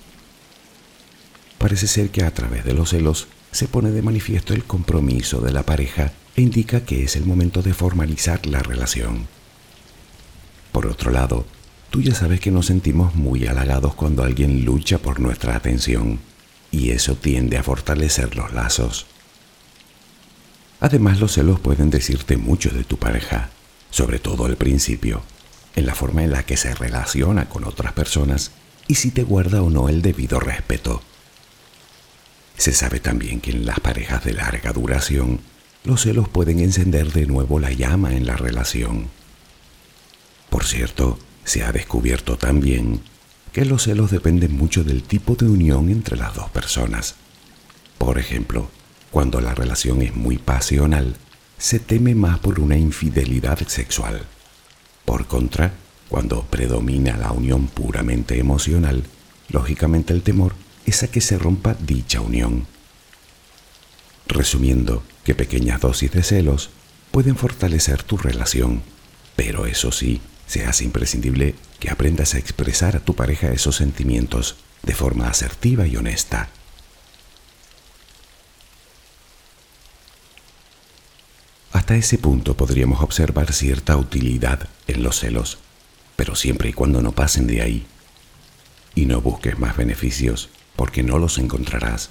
Parece 1.58 1.86
ser 1.88 2.10
que 2.10 2.24
a 2.24 2.32
través 2.32 2.64
de 2.64 2.72
los 2.72 2.90
celos 2.90 3.28
se 3.50 3.68
pone 3.68 3.90
de 3.90 4.02
manifiesto 4.02 4.54
el 4.54 4.64
compromiso 4.64 5.40
de 5.40 5.52
la 5.52 5.64
pareja 5.64 6.12
e 6.36 6.42
indica 6.42 6.84
que 6.84 7.02
es 7.02 7.16
el 7.16 7.26
momento 7.26 7.62
de 7.62 7.74
formalizar 7.74 8.46
la 8.46 8.60
relación. 8.60 9.26
Por 10.72 10.86
otro 10.86 11.10
lado, 11.10 11.46
tú 11.90 12.00
ya 12.00 12.14
sabes 12.14 12.40
que 12.40 12.50
nos 12.50 12.66
sentimos 12.66 13.14
muy 13.14 13.46
halagados 13.46 13.94
cuando 13.94 14.22
alguien 14.22 14.64
lucha 14.64 14.98
por 14.98 15.18
nuestra 15.18 15.56
atención, 15.56 16.20
y 16.70 16.90
eso 16.90 17.16
tiende 17.16 17.56
a 17.56 17.62
fortalecer 17.62 18.36
los 18.36 18.52
lazos. 18.52 19.06
Además, 20.80 21.18
los 21.18 21.32
celos 21.32 21.58
pueden 21.58 21.90
decirte 21.90 22.36
mucho 22.36 22.70
de 22.70 22.84
tu 22.84 22.98
pareja, 22.98 23.50
sobre 23.90 24.18
todo 24.18 24.44
al 24.44 24.56
principio, 24.56 25.22
en 25.74 25.86
la 25.86 25.94
forma 25.94 26.22
en 26.22 26.30
la 26.30 26.44
que 26.44 26.56
se 26.56 26.74
relaciona 26.74 27.48
con 27.48 27.64
otras 27.64 27.92
personas 27.92 28.52
y 28.86 28.94
si 28.96 29.10
te 29.10 29.24
guarda 29.24 29.62
o 29.62 29.70
no 29.70 29.88
el 29.88 30.02
debido 30.02 30.38
respeto. 30.38 31.02
Se 32.58 32.72
sabe 32.72 32.98
también 32.98 33.40
que 33.40 33.52
en 33.52 33.64
las 33.64 33.78
parejas 33.78 34.24
de 34.24 34.32
larga 34.32 34.72
duración, 34.72 35.40
los 35.84 36.02
celos 36.02 36.28
pueden 36.28 36.58
encender 36.58 37.12
de 37.12 37.24
nuevo 37.24 37.60
la 37.60 37.70
llama 37.70 38.14
en 38.14 38.26
la 38.26 38.36
relación. 38.36 39.06
Por 40.50 40.64
cierto, 40.64 41.20
se 41.44 41.62
ha 41.62 41.70
descubierto 41.70 42.36
también 42.36 43.00
que 43.52 43.64
los 43.64 43.84
celos 43.84 44.10
dependen 44.10 44.56
mucho 44.56 44.82
del 44.82 45.04
tipo 45.04 45.36
de 45.36 45.46
unión 45.46 45.88
entre 45.88 46.16
las 46.16 46.34
dos 46.34 46.50
personas. 46.50 47.14
Por 47.96 48.18
ejemplo, 48.18 48.68
cuando 49.12 49.40
la 49.40 49.54
relación 49.54 50.02
es 50.02 50.14
muy 50.14 50.36
pasional, 50.36 51.16
se 51.58 51.78
teme 51.78 52.16
más 52.16 52.40
por 52.40 52.58
una 52.58 52.76
infidelidad 52.76 53.58
sexual. 53.68 54.22
Por 55.04 55.26
contra, 55.26 55.74
cuando 56.08 56.42
predomina 56.42 57.16
la 57.16 57.30
unión 57.30 57.68
puramente 57.68 58.38
emocional, 58.38 59.04
lógicamente 59.48 60.12
el 60.12 60.22
temor 60.22 60.54
es 60.88 61.02
a 61.02 61.08
que 61.08 61.20
se 61.20 61.38
rompa 61.38 61.76
dicha 61.78 62.20
unión. 62.20 62.66
Resumiendo, 64.26 65.02
que 65.24 65.34
pequeñas 65.34 65.80
dosis 65.80 66.10
de 66.12 66.22
celos 66.22 66.70
pueden 67.10 67.36
fortalecer 67.36 68.02
tu 68.02 68.16
relación, 68.16 68.82
pero 69.36 69.66
eso 69.66 69.92
sí, 69.92 70.20
se 70.46 70.64
hace 70.64 70.84
imprescindible 70.84 71.54
que 71.78 71.90
aprendas 71.90 72.34
a 72.34 72.38
expresar 72.38 72.96
a 72.96 73.00
tu 73.00 73.14
pareja 73.14 73.52
esos 73.52 73.76
sentimientos 73.76 74.56
de 74.82 74.94
forma 74.94 75.28
asertiva 75.28 75.86
y 75.86 75.96
honesta. 75.96 76.48
Hasta 81.72 81.96
ese 81.96 82.16
punto 82.16 82.56
podríamos 82.56 83.02
observar 83.02 83.52
cierta 83.52 83.96
utilidad 83.96 84.68
en 84.86 85.02
los 85.02 85.20
celos, 85.20 85.58
pero 86.16 86.34
siempre 86.34 86.70
y 86.70 86.72
cuando 86.72 87.02
no 87.02 87.12
pasen 87.12 87.46
de 87.46 87.60
ahí. 87.60 87.86
Y 88.94 89.04
no 89.04 89.20
busques 89.20 89.58
más 89.58 89.76
beneficios, 89.76 90.48
porque 90.78 91.02
no 91.02 91.18
los 91.18 91.38
encontrarás. 91.38 92.10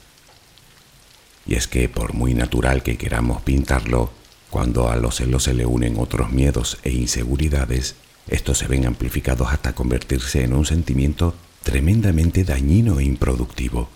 Y 1.45 1.55
es 1.55 1.69
que 1.69 1.87
por 1.87 2.13
muy 2.13 2.33
natural 2.33 2.83
que 2.83 2.97
queramos 2.97 3.41
pintarlo, 3.41 4.11
cuando 4.49 4.89
a 4.89 4.97
los 4.97 5.15
celos 5.15 5.43
se 5.43 5.53
le 5.53 5.65
unen 5.65 5.97
otros 5.97 6.31
miedos 6.33 6.77
e 6.83 6.91
inseguridades, 6.91 7.95
estos 8.27 8.57
se 8.57 8.67
ven 8.67 8.85
amplificados 8.85 9.53
hasta 9.53 9.73
convertirse 9.73 10.43
en 10.43 10.51
un 10.51 10.65
sentimiento 10.65 11.33
tremendamente 11.63 12.43
dañino 12.43 12.99
e 12.99 13.05
improductivo. 13.05 13.89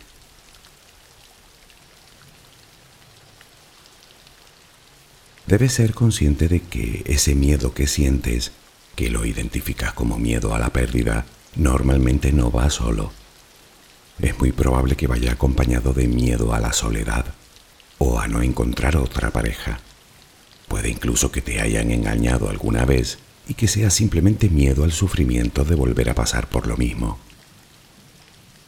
Debes 5.47 5.73
ser 5.73 5.93
consciente 5.93 6.47
de 6.47 6.61
que 6.61 7.03
ese 7.07 7.35
miedo 7.35 7.73
que 7.73 7.87
sientes, 7.87 8.53
que 8.95 9.09
lo 9.09 9.25
identificas 9.25 9.91
como 9.91 10.17
miedo 10.17 10.55
a 10.55 10.59
la 10.59 10.69
pérdida, 10.69 11.25
normalmente 11.57 12.31
no 12.31 12.51
va 12.51 12.69
solo. 12.69 13.11
Es 14.21 14.37
muy 14.39 14.51
probable 14.51 14.95
que 14.95 15.07
vaya 15.07 15.31
acompañado 15.31 15.93
de 15.93 16.07
miedo 16.07 16.53
a 16.53 16.59
la 16.59 16.73
soledad 16.73 17.25
o 17.97 18.19
a 18.19 18.27
no 18.27 18.43
encontrar 18.43 18.95
otra 18.95 19.31
pareja. 19.31 19.79
Puede 20.67 20.89
incluso 20.89 21.31
que 21.31 21.41
te 21.41 21.59
hayan 21.59 21.91
engañado 21.91 22.49
alguna 22.49 22.85
vez 22.85 23.17
y 23.47 23.55
que 23.55 23.67
sea 23.67 23.89
simplemente 23.89 24.47
miedo 24.49 24.83
al 24.83 24.91
sufrimiento 24.91 25.63
de 25.63 25.75
volver 25.75 26.09
a 26.09 26.15
pasar 26.15 26.47
por 26.47 26.67
lo 26.67 26.77
mismo. 26.77 27.19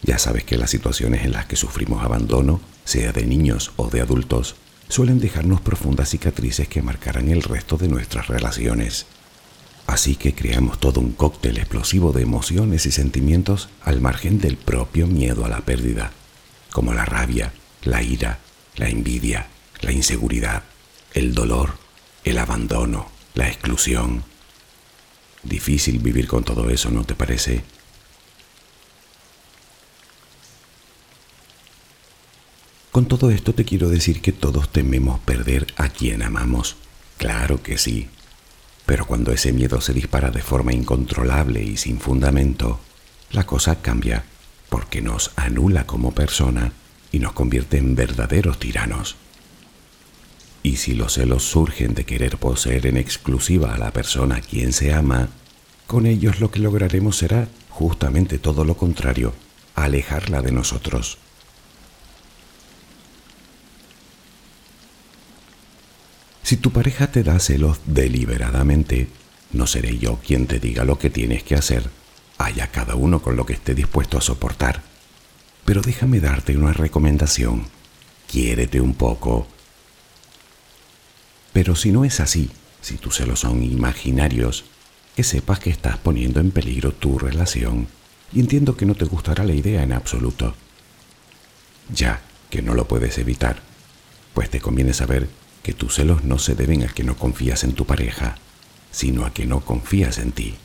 Ya 0.02 0.18
sabes 0.18 0.44
que 0.44 0.58
las 0.58 0.72
situaciones 0.72 1.24
en 1.24 1.32
las 1.32 1.46
que 1.46 1.56
sufrimos 1.56 2.04
abandono, 2.04 2.60
sea 2.84 3.12
de 3.12 3.26
niños 3.26 3.72
o 3.78 3.89
de 3.89 4.02
adultos, 4.02 4.56
suelen 4.89 5.20
dejarnos 5.20 5.62
profundas 5.62 6.10
cicatrices 6.10 6.68
que 6.68 6.82
marcarán 6.82 7.30
el 7.30 7.44
resto 7.44 7.78
de 7.78 7.88
nuestras 7.88 8.28
relaciones. 8.28 9.06
Así 9.86 10.15
que 10.15 10.34
creamos 10.34 10.80
todo 10.80 11.02
un 11.02 11.12
cóctel 11.12 11.58
explosivo 11.58 12.13
de 12.13 12.24
emociones 12.24 12.86
y 12.86 12.91
sentimientos 12.91 13.69
al 13.82 14.02
margen 14.02 14.39
del 14.39 14.58
propio 14.58 15.08
miedo 15.08 15.46
a 15.46 15.50
la 15.50 15.62
pérdida, 15.62 16.12
como 16.72 16.93
la 16.93 17.06
rabia, 17.06 17.54
la 17.84 18.02
ira, 18.02 18.39
la 18.76 18.89
envidia, 18.89 19.48
la 19.82 19.91
inseguridad, 19.91 20.63
el 21.13 21.34
dolor, 21.34 21.78
el 22.24 22.38
abandono, 22.38 23.08
la 23.36 23.48
exclusión. 23.48 24.24
Difícil 25.43 26.00
vivir 26.00 26.28
con 26.28 26.43
todo 26.43 26.69
eso, 26.69 26.89
¿no 26.89 27.04
te 27.04 27.15
parece? 27.15 27.63
Con 32.91 33.08
todo 33.08 33.32
esto 33.32 33.54
te 33.54 33.65
quiero 33.65 33.89
decir 33.89 34.22
que 34.22 34.32
todos 34.32 34.72
tememos 34.72 35.19
perder 35.19 35.67
a 35.78 35.89
quien 35.89 36.22
amamos. 36.22 36.76
Claro 37.17 37.62
que 37.62 37.78
sí. 37.78 38.08
Pero 38.86 39.06
cuando 39.06 39.32
ese 39.32 39.54
miedo 39.54 39.80
se 39.82 39.93
dispara 39.93 40.30
de 40.30 40.41
forma 40.41 40.74
incontrolable 40.74 41.63
y 41.63 41.78
sin 41.78 42.00
fundamento, 42.00 42.80
la 43.32 43.46
cosa 43.46 43.82
cambia 43.82 44.24
porque 44.69 45.02
nos 45.02 45.32
anula 45.36 45.86
como 45.86 46.13
persona 46.13 46.74
y 47.12 47.19
nos 47.19 47.34
convierte 47.34 47.78
en 47.78 47.96
verdaderos 47.96 48.60
tiranos. 48.60 49.15
Y 50.63 50.78
si 50.78 50.96
los 50.96 51.13
celos 51.13 51.43
surgen 51.43 51.93
de 51.93 52.06
querer 52.06 52.38
poseer 52.38 52.88
en 52.88 52.98
exclusiva 52.98 53.74
a 53.74 53.78
la 53.78 53.91
persona 53.91 54.38
a 54.38 54.41
quien 54.41 54.74
se 54.74 54.93
ama, 54.93 55.30
con 55.88 56.06
ellos 56.06 56.39
lo 56.39 56.50
que 56.50 56.60
lograremos 56.60 57.17
será 57.17 57.48
justamente 57.69 58.39
todo 58.39 58.65
lo 58.65 58.76
contrario, 58.76 59.34
alejarla 59.76 60.41
de 60.41 60.52
nosotros. 60.52 61.17
Si 66.44 66.58
tu 66.58 66.72
pareja 66.72 67.08
te 67.08 67.24
da 67.24 67.40
celos 67.40 67.80
deliberadamente, 67.86 69.08
no 69.54 69.66
seré 69.66 69.98
yo 69.98 70.20
quien 70.20 70.46
te 70.46 70.60
diga 70.60 70.84
lo 70.84 71.00
que 71.00 71.10
tienes 71.10 71.42
que 71.44 71.56
hacer. 71.56 71.90
Haya 72.38 72.68
cada 72.68 72.96
uno 72.96 73.22
con 73.22 73.38
lo 73.38 73.46
que 73.46 73.54
esté 73.54 73.74
dispuesto 73.74 74.18
a 74.18 74.22
soportar. 74.22 74.84
Pero 75.64 75.82
déjame 75.82 76.20
darte 76.20 76.58
una 76.58 76.74
recomendación. 76.74 77.68
Quiérete 78.30 78.82
un 78.82 78.94
poco. 78.94 79.48
Pero 81.54 81.76
si 81.76 81.92
no 81.92 82.04
es 82.04 82.20
así, 82.20 82.50
si 82.82 82.98
tus 82.98 83.18
celos 83.18 83.40
son 83.40 83.64
imaginarios, 83.64 84.66
que 85.16 85.24
sepas 85.24 85.60
que 85.60 85.70
estás 85.70 85.98
poniendo 85.98 86.42
en 86.42 86.52
peligro 86.52 86.92
tu 86.92 87.18
relación. 87.18 87.88
Y 88.34 88.42
entiendo 88.42 88.76
que 88.76 88.86
no 88.86 88.96
te 88.96 89.06
gustará 89.06 89.46
la 89.46 89.54
idea 89.54 89.84
en 89.84 89.94
absoluto. 89.94 90.56
Ya 91.94 92.22
que 92.50 92.62
no 92.62 92.74
lo 92.74 92.88
puedes 92.88 93.18
evitar 93.18 93.62
pues 94.34 94.50
te 94.50 94.60
conviene 94.60 94.94
saber 94.94 95.28
que 95.63 95.73
tus 95.73 95.95
celos 95.95 96.23
no 96.23 96.38
se 96.38 96.56
deben 96.56 96.84
a 96.84 96.89
que 96.89 97.04
no 97.04 97.15
confías 97.15 97.63
en 97.63 97.73
tu 97.73 97.86
pareja, 97.86 98.38
sino 98.91 99.26
a 99.26 99.34
que 99.34 99.45
no 99.45 99.62
confías 99.62 100.19
en 100.19 100.34
ti. 100.34 100.56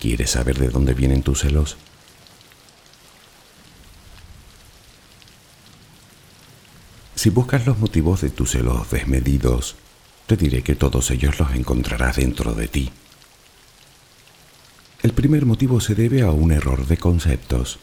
¿Quieres 0.00 0.30
saber 0.30 0.58
de 0.58 0.68
dónde 0.68 0.92
vienen 0.92 1.22
tus 1.22 1.40
celos? 1.40 1.76
Si 7.14 7.30
buscas 7.30 7.64
los 7.64 7.78
motivos 7.78 8.20
de 8.20 8.28
tus 8.28 8.50
celos 8.50 8.90
desmedidos, 8.90 9.76
te 10.26 10.36
diré 10.36 10.62
que 10.62 10.74
todos 10.74 11.10
ellos 11.10 11.38
los 11.38 11.54
encontrarás 11.54 12.16
dentro 12.16 12.52
de 12.54 12.68
ti. 12.68 12.90
El 15.02 15.12
primer 15.12 15.46
motivo 15.46 15.80
se 15.80 15.94
debe 15.94 16.22
a 16.22 16.32
un 16.32 16.50
error 16.50 16.86
de 16.86 16.96
conceptos. 16.96 17.78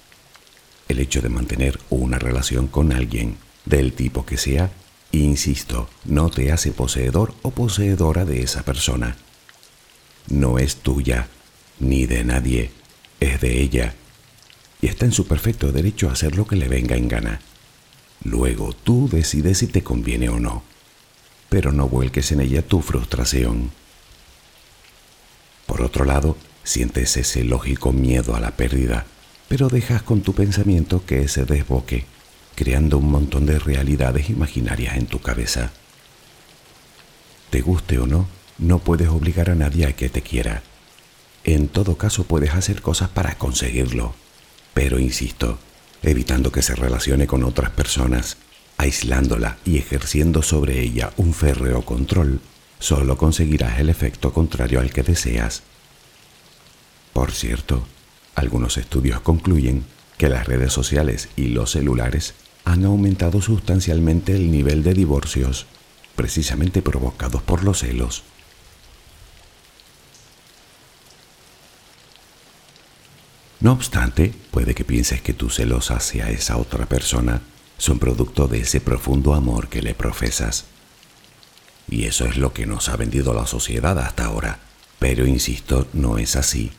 El 0.87 0.99
hecho 0.99 1.21
de 1.21 1.29
mantener 1.29 1.79
una 1.89 2.19
relación 2.19 2.67
con 2.67 2.91
alguien, 2.91 3.37
del 3.65 3.93
tipo 3.93 4.25
que 4.25 4.37
sea, 4.37 4.71
insisto, 5.19 5.89
no 6.05 6.29
te 6.29 6.51
hace 6.51 6.71
poseedor 6.71 7.33
o 7.41 7.51
poseedora 7.51 8.25
de 8.25 8.41
esa 8.41 8.63
persona. 8.63 9.17
No 10.27 10.59
es 10.59 10.77
tuya, 10.77 11.27
ni 11.79 12.05
de 12.05 12.23
nadie, 12.23 12.71
es 13.19 13.41
de 13.41 13.61
ella, 13.61 13.95
y 14.81 14.87
está 14.87 15.05
en 15.05 15.11
su 15.11 15.27
perfecto 15.27 15.71
derecho 15.71 16.09
a 16.09 16.13
hacer 16.13 16.35
lo 16.35 16.47
que 16.47 16.55
le 16.55 16.67
venga 16.67 16.95
en 16.95 17.07
gana. 17.07 17.41
Luego 18.23 18.73
tú 18.73 19.09
decides 19.11 19.59
si 19.59 19.67
te 19.67 19.83
conviene 19.83 20.29
o 20.29 20.39
no, 20.39 20.63
pero 21.49 21.71
no 21.71 21.87
vuelques 21.87 22.31
en 22.31 22.41
ella 22.41 22.61
tu 22.61 22.81
frustración. 22.81 23.71
Por 25.65 25.81
otro 25.81 26.05
lado, 26.05 26.37
sientes 26.63 27.17
ese 27.17 27.43
lógico 27.43 27.91
miedo 27.91 28.35
a 28.35 28.39
la 28.39 28.51
pérdida, 28.51 29.05
pero 29.47 29.69
dejas 29.69 30.01
con 30.03 30.21
tu 30.21 30.33
pensamiento 30.33 31.05
que 31.05 31.27
se 31.27 31.45
desboque, 31.45 32.05
creando 32.55 32.97
un 32.97 33.11
montón 33.11 33.45
de 33.45 33.59
realidades 33.59 34.29
imaginarias 34.29 34.97
en 34.97 35.07
tu 35.07 35.19
cabeza. 35.19 35.71
Te 37.49 37.61
guste 37.61 37.99
o 37.99 38.07
no, 38.07 38.27
no 38.57 38.79
puedes 38.79 39.09
obligar 39.09 39.49
a 39.49 39.55
nadie 39.55 39.85
a 39.85 39.93
que 39.93 40.09
te 40.09 40.21
quiera. 40.21 40.63
En 41.43 41.67
todo 41.67 41.97
caso 41.97 42.23
puedes 42.23 42.53
hacer 42.53 42.81
cosas 42.81 43.09
para 43.09 43.35
conseguirlo, 43.35 44.13
pero 44.73 44.99
insisto, 44.99 45.57
evitando 46.03 46.51
que 46.51 46.61
se 46.61 46.75
relacione 46.75 47.27
con 47.27 47.43
otras 47.43 47.71
personas, 47.71 48.37
aislándola 48.77 49.57
y 49.65 49.77
ejerciendo 49.77 50.41
sobre 50.43 50.79
ella 50.79 51.11
un 51.17 51.33
férreo 51.33 51.83
control, 51.83 52.39
solo 52.79 53.17
conseguirás 53.17 53.79
el 53.79 53.89
efecto 53.89 54.33
contrario 54.33 54.79
al 54.79 54.91
que 54.91 55.03
deseas. 55.03 55.63
Por 57.13 57.31
cierto, 57.31 57.85
algunos 58.35 58.77
estudios 58.77 59.21
concluyen 59.21 59.83
que 60.17 60.29
las 60.29 60.47
redes 60.47 60.71
sociales 60.71 61.29
y 61.35 61.47
los 61.47 61.71
celulares 61.71 62.33
han 62.65 62.85
aumentado 62.85 63.41
sustancialmente 63.41 64.35
el 64.35 64.51
nivel 64.51 64.83
de 64.83 64.93
divorcios, 64.93 65.65
precisamente 66.15 66.81
provocados 66.81 67.41
por 67.41 67.63
los 67.63 67.79
celos. 67.79 68.23
No 73.59 73.73
obstante, 73.73 74.33
puede 74.49 74.73
que 74.73 74.83
pienses 74.83 75.21
que 75.21 75.33
tus 75.33 75.55
celos 75.55 75.91
hacia 75.91 76.31
esa 76.31 76.57
otra 76.57 76.87
persona 76.87 77.41
son 77.77 77.99
producto 77.99 78.47
de 78.47 78.61
ese 78.61 78.81
profundo 78.81 79.35
amor 79.35 79.69
que 79.69 79.81
le 79.81 79.93
profesas. 79.93 80.65
Y 81.87 82.05
eso 82.05 82.25
es 82.25 82.37
lo 82.37 82.53
que 82.53 82.65
nos 82.65 82.89
ha 82.89 82.95
vendido 82.95 83.33
la 83.33 83.45
sociedad 83.45 83.99
hasta 83.99 84.25
ahora. 84.25 84.59
Pero 84.97 85.27
insisto, 85.27 85.87
no 85.93 86.17
es 86.17 86.35
así. 86.35 86.71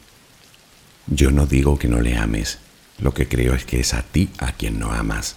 Yo 1.07 1.31
no 1.31 1.47
digo 1.47 1.79
que 1.79 1.89
no 1.89 2.01
le 2.01 2.17
ames, 2.17 2.59
lo 2.99 3.13
que 3.15 3.29
creo 3.29 3.55
es 3.55 3.65
que 3.65 3.81
es 3.81 3.95
a 3.95 4.03
ti 4.03 4.31
a 4.39 4.53
quien 4.53 4.79
no 4.79 4.93
amas. 4.93 5.37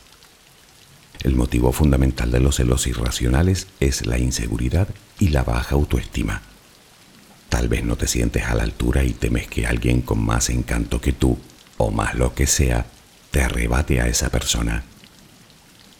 El 1.23 1.35
motivo 1.35 1.71
fundamental 1.71 2.31
de 2.31 2.39
los 2.39 2.57
celos 2.57 2.87
irracionales 2.87 3.67
es 3.79 4.05
la 4.05 4.19
inseguridad 4.19 4.87
y 5.19 5.29
la 5.29 5.43
baja 5.43 5.75
autoestima. 5.75 6.41
Tal 7.49 7.67
vez 7.67 7.83
no 7.83 7.95
te 7.95 8.07
sientes 8.07 8.43
a 8.43 8.55
la 8.55 8.63
altura 8.63 9.03
y 9.03 9.13
temes 9.13 9.47
que 9.47 9.65
alguien 9.65 10.01
con 10.01 10.23
más 10.23 10.49
encanto 10.49 10.99
que 10.99 11.13
tú, 11.13 11.37
o 11.77 11.91
más 11.91 12.15
lo 12.15 12.33
que 12.33 12.47
sea, 12.47 12.85
te 13.31 13.41
arrebate 13.41 14.01
a 14.01 14.07
esa 14.07 14.29
persona. 14.29 14.83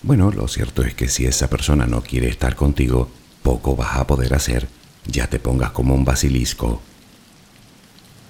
Bueno, 0.04 0.32
lo 0.32 0.48
cierto 0.48 0.84
es 0.84 0.94
que 0.94 1.08
si 1.08 1.26
esa 1.26 1.50
persona 1.50 1.88
no 1.88 2.02
quiere 2.02 2.28
estar 2.28 2.56
contigo, 2.56 3.10
poco 3.42 3.76
vas 3.76 3.98
a 3.98 4.08
poder 4.08 4.34
hacer, 4.34 4.68
ya 5.08 5.28
te 5.28 5.40
pongas 5.40 5.72
como 5.72 5.96
un 5.96 6.06
basilisco. 6.06 6.82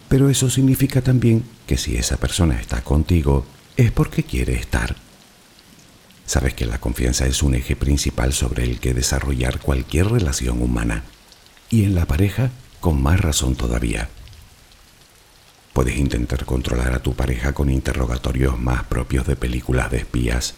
Pero 0.07 0.29
eso 0.29 0.49
significa 0.49 1.01
también 1.01 1.43
que 1.67 1.77
si 1.77 1.97
esa 1.97 2.17
persona 2.17 2.59
está 2.59 2.81
contigo, 2.81 3.45
es 3.75 3.91
porque 3.91 4.23
quiere 4.23 4.53
estar. 4.53 4.95
Sabes 6.25 6.53
que 6.53 6.65
la 6.65 6.79
confianza 6.79 7.27
es 7.27 7.43
un 7.43 7.55
eje 7.55 7.75
principal 7.75 8.33
sobre 8.33 8.63
el 8.63 8.79
que 8.79 8.93
desarrollar 8.93 9.59
cualquier 9.59 10.07
relación 10.07 10.61
humana. 10.61 11.03
Y 11.69 11.83
en 11.83 11.95
la 11.95 12.05
pareja 12.05 12.51
con 12.79 13.01
más 13.01 13.19
razón 13.19 13.55
todavía. 13.55 14.09
Puedes 15.73 15.97
intentar 15.97 16.45
controlar 16.45 16.93
a 16.93 16.99
tu 16.99 17.15
pareja 17.15 17.53
con 17.53 17.69
interrogatorios 17.69 18.59
más 18.59 18.83
propios 18.83 19.27
de 19.27 19.35
películas 19.35 19.91
de 19.91 19.97
espías, 19.97 20.53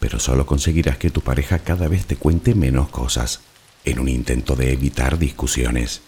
pero 0.00 0.18
solo 0.18 0.44
conseguirás 0.44 0.98
que 0.98 1.10
tu 1.10 1.20
pareja 1.20 1.60
cada 1.60 1.86
vez 1.88 2.06
te 2.06 2.16
cuente 2.16 2.54
menos 2.54 2.88
cosas, 2.88 3.40
en 3.84 4.00
un 4.00 4.08
intento 4.08 4.56
de 4.56 4.72
evitar 4.72 5.18
discusiones. 5.18 6.00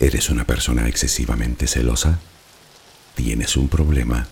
¿Eres 0.00 0.28
una 0.28 0.44
persona 0.44 0.86
excesivamente 0.88 1.66
celosa? 1.66 2.18
Tienes 3.18 3.56
un 3.56 3.66
problema. 3.66 4.28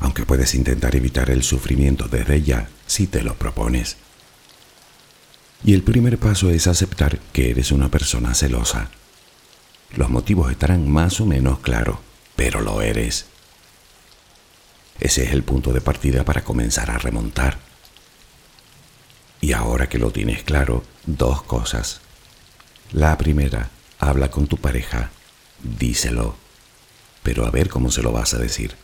Aunque 0.00 0.26
puedes 0.26 0.54
intentar 0.54 0.94
evitar 0.94 1.30
el 1.30 1.42
sufrimiento 1.42 2.08
desde 2.08 2.42
ya 2.42 2.68
si 2.86 3.06
te 3.06 3.22
lo 3.22 3.36
propones. 3.36 3.96
Y 5.64 5.72
el 5.72 5.82
primer 5.82 6.18
paso 6.18 6.50
es 6.50 6.66
aceptar 6.66 7.18
que 7.32 7.50
eres 7.50 7.72
una 7.72 7.90
persona 7.90 8.34
celosa. 8.34 8.90
Los 9.96 10.10
motivos 10.10 10.50
estarán 10.50 10.90
más 10.90 11.22
o 11.22 11.26
menos 11.26 11.60
claros, 11.60 11.96
pero 12.36 12.60
lo 12.60 12.82
eres. 12.82 13.24
Ese 15.00 15.24
es 15.24 15.32
el 15.32 15.42
punto 15.42 15.72
de 15.72 15.80
partida 15.80 16.22
para 16.22 16.44
comenzar 16.44 16.90
a 16.90 16.98
remontar. 16.98 17.60
Y 19.40 19.52
ahora 19.52 19.88
que 19.88 19.98
lo 19.98 20.10
tienes 20.10 20.42
claro, 20.42 20.84
dos 21.06 21.42
cosas. 21.44 22.02
La 22.92 23.16
primera, 23.16 23.70
habla 23.98 24.30
con 24.30 24.48
tu 24.48 24.58
pareja, 24.58 25.12
díselo, 25.62 26.36
pero 27.22 27.46
a 27.46 27.50
ver 27.50 27.68
cómo 27.68 27.90
se 27.90 28.02
lo 28.02 28.12
vas 28.12 28.34
a 28.34 28.38
decir. 28.38 28.74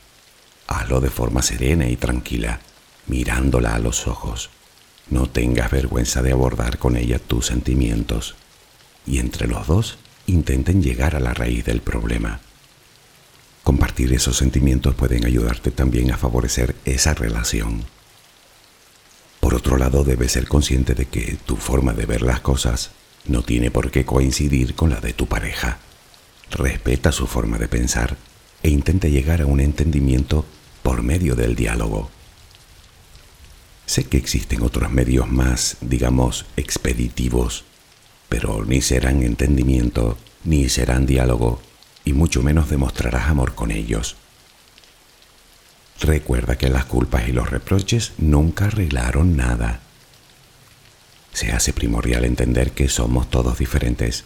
Hazlo 0.66 1.00
de 1.00 1.10
forma 1.10 1.42
serena 1.42 1.88
y 1.88 1.96
tranquila, 1.96 2.60
mirándola 3.06 3.74
a 3.74 3.78
los 3.78 4.06
ojos. 4.06 4.50
No 5.08 5.28
tengas 5.28 5.70
vergüenza 5.70 6.22
de 6.22 6.32
abordar 6.32 6.78
con 6.78 6.96
ella 6.96 7.18
tus 7.18 7.46
sentimientos 7.46 8.34
y 9.06 9.18
entre 9.18 9.46
los 9.46 9.66
dos 9.66 9.98
intenten 10.26 10.82
llegar 10.82 11.14
a 11.14 11.20
la 11.20 11.32
raíz 11.32 11.64
del 11.64 11.80
problema. 11.80 12.40
Compartir 13.62 14.12
esos 14.12 14.36
sentimientos 14.36 14.94
pueden 14.94 15.24
ayudarte 15.24 15.70
también 15.70 16.12
a 16.12 16.16
favorecer 16.16 16.76
esa 16.84 17.14
relación. 17.14 17.84
Por 19.40 19.54
otro 19.54 19.76
lado, 19.76 20.02
debes 20.02 20.32
ser 20.32 20.48
consciente 20.48 20.94
de 20.94 21.06
que 21.06 21.36
tu 21.46 21.56
forma 21.56 21.92
de 21.92 22.06
ver 22.06 22.22
las 22.22 22.40
cosas 22.40 22.90
no 23.26 23.42
tiene 23.42 23.70
por 23.70 23.90
qué 23.90 24.04
coincidir 24.04 24.74
con 24.74 24.90
la 24.90 25.00
de 25.00 25.12
tu 25.12 25.26
pareja. 25.26 25.78
Respeta 26.50 27.12
su 27.12 27.26
forma 27.26 27.58
de 27.58 27.68
pensar 27.68 28.16
e 28.62 28.70
intenta 28.70 29.08
llegar 29.08 29.42
a 29.42 29.46
un 29.46 29.60
entendimiento 29.60 30.44
por 30.82 31.02
medio 31.02 31.34
del 31.34 31.54
diálogo. 31.54 32.10
Sé 33.86 34.04
que 34.04 34.16
existen 34.16 34.62
otros 34.62 34.90
medios 34.90 35.28
más, 35.28 35.76
digamos, 35.80 36.46
expeditivos, 36.56 37.64
pero 38.28 38.64
ni 38.64 38.80
serán 38.80 39.22
entendimiento, 39.22 40.18
ni 40.44 40.68
serán 40.68 41.06
diálogo, 41.06 41.60
y 42.04 42.12
mucho 42.12 42.42
menos 42.42 42.68
demostrarás 42.68 43.28
amor 43.28 43.54
con 43.54 43.70
ellos. 43.70 44.16
Recuerda 46.00 46.58
que 46.58 46.68
las 46.68 46.84
culpas 46.84 47.28
y 47.28 47.32
los 47.32 47.50
reproches 47.50 48.12
nunca 48.18 48.66
arreglaron 48.66 49.36
nada. 49.36 49.80
Se 51.32 51.52
hace 51.52 51.72
primordial 51.72 52.24
entender 52.24 52.72
que 52.72 52.88
somos 52.88 53.30
todos 53.30 53.58
diferentes 53.58 54.24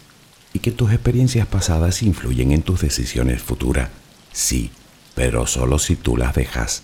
y 0.53 0.59
que 0.59 0.71
tus 0.71 0.91
experiencias 0.91 1.47
pasadas 1.47 2.03
influyen 2.03 2.51
en 2.51 2.61
tus 2.61 2.81
decisiones 2.81 3.41
futuras. 3.41 3.89
Sí, 4.31 4.71
pero 5.15 5.47
solo 5.47 5.79
si 5.79 5.95
tú 5.95 6.17
las 6.17 6.35
dejas. 6.35 6.83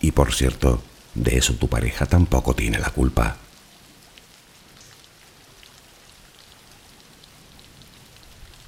Y 0.00 0.12
por 0.12 0.32
cierto, 0.32 0.82
de 1.14 1.36
eso 1.36 1.54
tu 1.54 1.68
pareja 1.68 2.06
tampoco 2.06 2.54
tiene 2.54 2.78
la 2.78 2.90
culpa. 2.90 3.36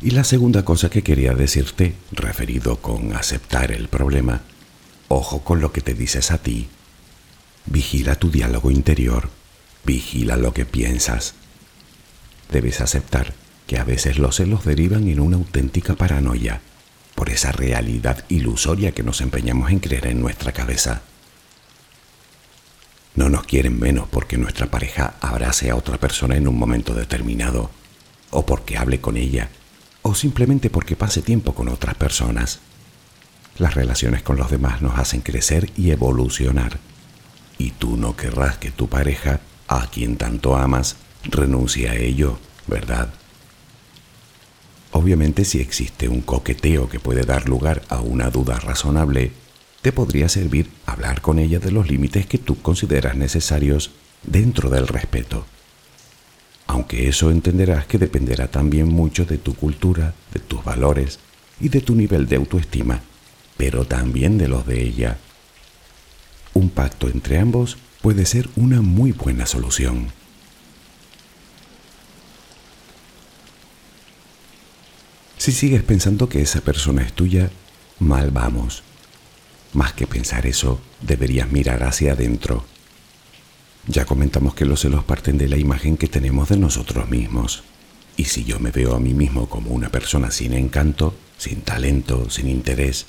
Y 0.00 0.10
la 0.10 0.24
segunda 0.24 0.64
cosa 0.64 0.90
que 0.90 1.02
quería 1.02 1.32
decirte, 1.32 1.94
referido 2.10 2.78
con 2.78 3.14
aceptar 3.14 3.70
el 3.70 3.88
problema, 3.88 4.42
ojo 5.08 5.44
con 5.44 5.60
lo 5.60 5.72
que 5.72 5.80
te 5.80 5.94
dices 5.94 6.32
a 6.32 6.38
ti. 6.38 6.68
Vigila 7.66 8.16
tu 8.16 8.28
diálogo 8.28 8.72
interior, 8.72 9.30
vigila 9.84 10.36
lo 10.36 10.52
que 10.52 10.66
piensas. 10.66 11.34
Debes 12.50 12.80
aceptar 12.80 13.41
que 13.66 13.78
a 13.78 13.84
veces 13.84 14.18
los 14.18 14.36
celos 14.36 14.64
derivan 14.64 15.08
en 15.08 15.20
una 15.20 15.36
auténtica 15.36 15.94
paranoia, 15.94 16.60
por 17.14 17.30
esa 17.30 17.52
realidad 17.52 18.24
ilusoria 18.28 18.92
que 18.92 19.02
nos 19.02 19.20
empeñamos 19.20 19.70
en 19.70 19.78
creer 19.78 20.08
en 20.08 20.20
nuestra 20.20 20.52
cabeza. 20.52 21.02
No 23.14 23.28
nos 23.28 23.44
quieren 23.44 23.78
menos 23.78 24.08
porque 24.08 24.38
nuestra 24.38 24.66
pareja 24.66 25.14
abrace 25.20 25.70
a 25.70 25.76
otra 25.76 25.98
persona 25.98 26.36
en 26.36 26.48
un 26.48 26.58
momento 26.58 26.94
determinado, 26.94 27.70
o 28.30 28.46
porque 28.46 28.78
hable 28.78 29.00
con 29.00 29.16
ella, 29.16 29.50
o 30.00 30.14
simplemente 30.14 30.70
porque 30.70 30.96
pase 30.96 31.20
tiempo 31.22 31.54
con 31.54 31.68
otras 31.68 31.94
personas. 31.94 32.60
Las 33.58 33.74
relaciones 33.74 34.22
con 34.22 34.36
los 34.36 34.50
demás 34.50 34.80
nos 34.80 34.98
hacen 34.98 35.20
crecer 35.20 35.70
y 35.76 35.90
evolucionar. 35.90 36.78
Y 37.58 37.72
tú 37.72 37.98
no 37.98 38.16
querrás 38.16 38.56
que 38.56 38.70
tu 38.70 38.88
pareja, 38.88 39.40
a 39.68 39.86
quien 39.88 40.16
tanto 40.16 40.56
amas, 40.56 40.96
renuncie 41.24 41.90
a 41.90 41.94
ello, 41.94 42.38
¿verdad? 42.66 43.12
Obviamente 44.92 45.44
si 45.44 45.60
existe 45.60 46.08
un 46.08 46.20
coqueteo 46.20 46.88
que 46.88 47.00
puede 47.00 47.22
dar 47.22 47.48
lugar 47.48 47.82
a 47.88 48.00
una 48.00 48.30
duda 48.30 48.60
razonable, 48.60 49.32
te 49.80 49.90
podría 49.90 50.28
servir 50.28 50.70
hablar 50.86 51.22
con 51.22 51.38
ella 51.38 51.58
de 51.58 51.72
los 51.72 51.90
límites 51.90 52.26
que 52.26 52.38
tú 52.38 52.60
consideras 52.60 53.16
necesarios 53.16 53.90
dentro 54.22 54.70
del 54.70 54.86
respeto. 54.86 55.46
Aunque 56.66 57.08
eso 57.08 57.30
entenderás 57.30 57.86
que 57.86 57.98
dependerá 57.98 58.48
también 58.48 58.88
mucho 58.88 59.24
de 59.24 59.38
tu 59.38 59.54
cultura, 59.54 60.14
de 60.32 60.40
tus 60.40 60.62
valores 60.62 61.18
y 61.60 61.68
de 61.68 61.80
tu 61.80 61.94
nivel 61.94 62.28
de 62.28 62.36
autoestima, 62.36 63.00
pero 63.56 63.84
también 63.84 64.38
de 64.38 64.48
los 64.48 64.66
de 64.66 64.82
ella. 64.82 65.18
Un 66.54 66.68
pacto 66.68 67.08
entre 67.08 67.38
ambos 67.38 67.78
puede 68.02 68.26
ser 68.26 68.48
una 68.56 68.82
muy 68.82 69.12
buena 69.12 69.46
solución. 69.46 70.08
Si 75.42 75.50
sigues 75.50 75.82
pensando 75.82 76.28
que 76.28 76.40
esa 76.40 76.60
persona 76.60 77.02
es 77.02 77.14
tuya, 77.14 77.50
mal 77.98 78.30
vamos. 78.30 78.84
Más 79.72 79.92
que 79.92 80.06
pensar 80.06 80.46
eso, 80.46 80.80
deberías 81.00 81.50
mirar 81.50 81.82
hacia 81.82 82.12
adentro. 82.12 82.64
Ya 83.88 84.04
comentamos 84.04 84.54
que 84.54 84.64
los 84.64 84.82
celos 84.82 85.02
parten 85.02 85.38
de 85.38 85.48
la 85.48 85.56
imagen 85.56 85.96
que 85.96 86.06
tenemos 86.06 86.48
de 86.50 86.58
nosotros 86.58 87.10
mismos. 87.10 87.64
Y 88.16 88.26
si 88.26 88.44
yo 88.44 88.60
me 88.60 88.70
veo 88.70 88.94
a 88.94 89.00
mí 89.00 89.14
mismo 89.14 89.48
como 89.48 89.72
una 89.72 89.88
persona 89.88 90.30
sin 90.30 90.52
encanto, 90.52 91.12
sin 91.38 91.62
talento, 91.62 92.30
sin 92.30 92.48
interés, 92.48 93.06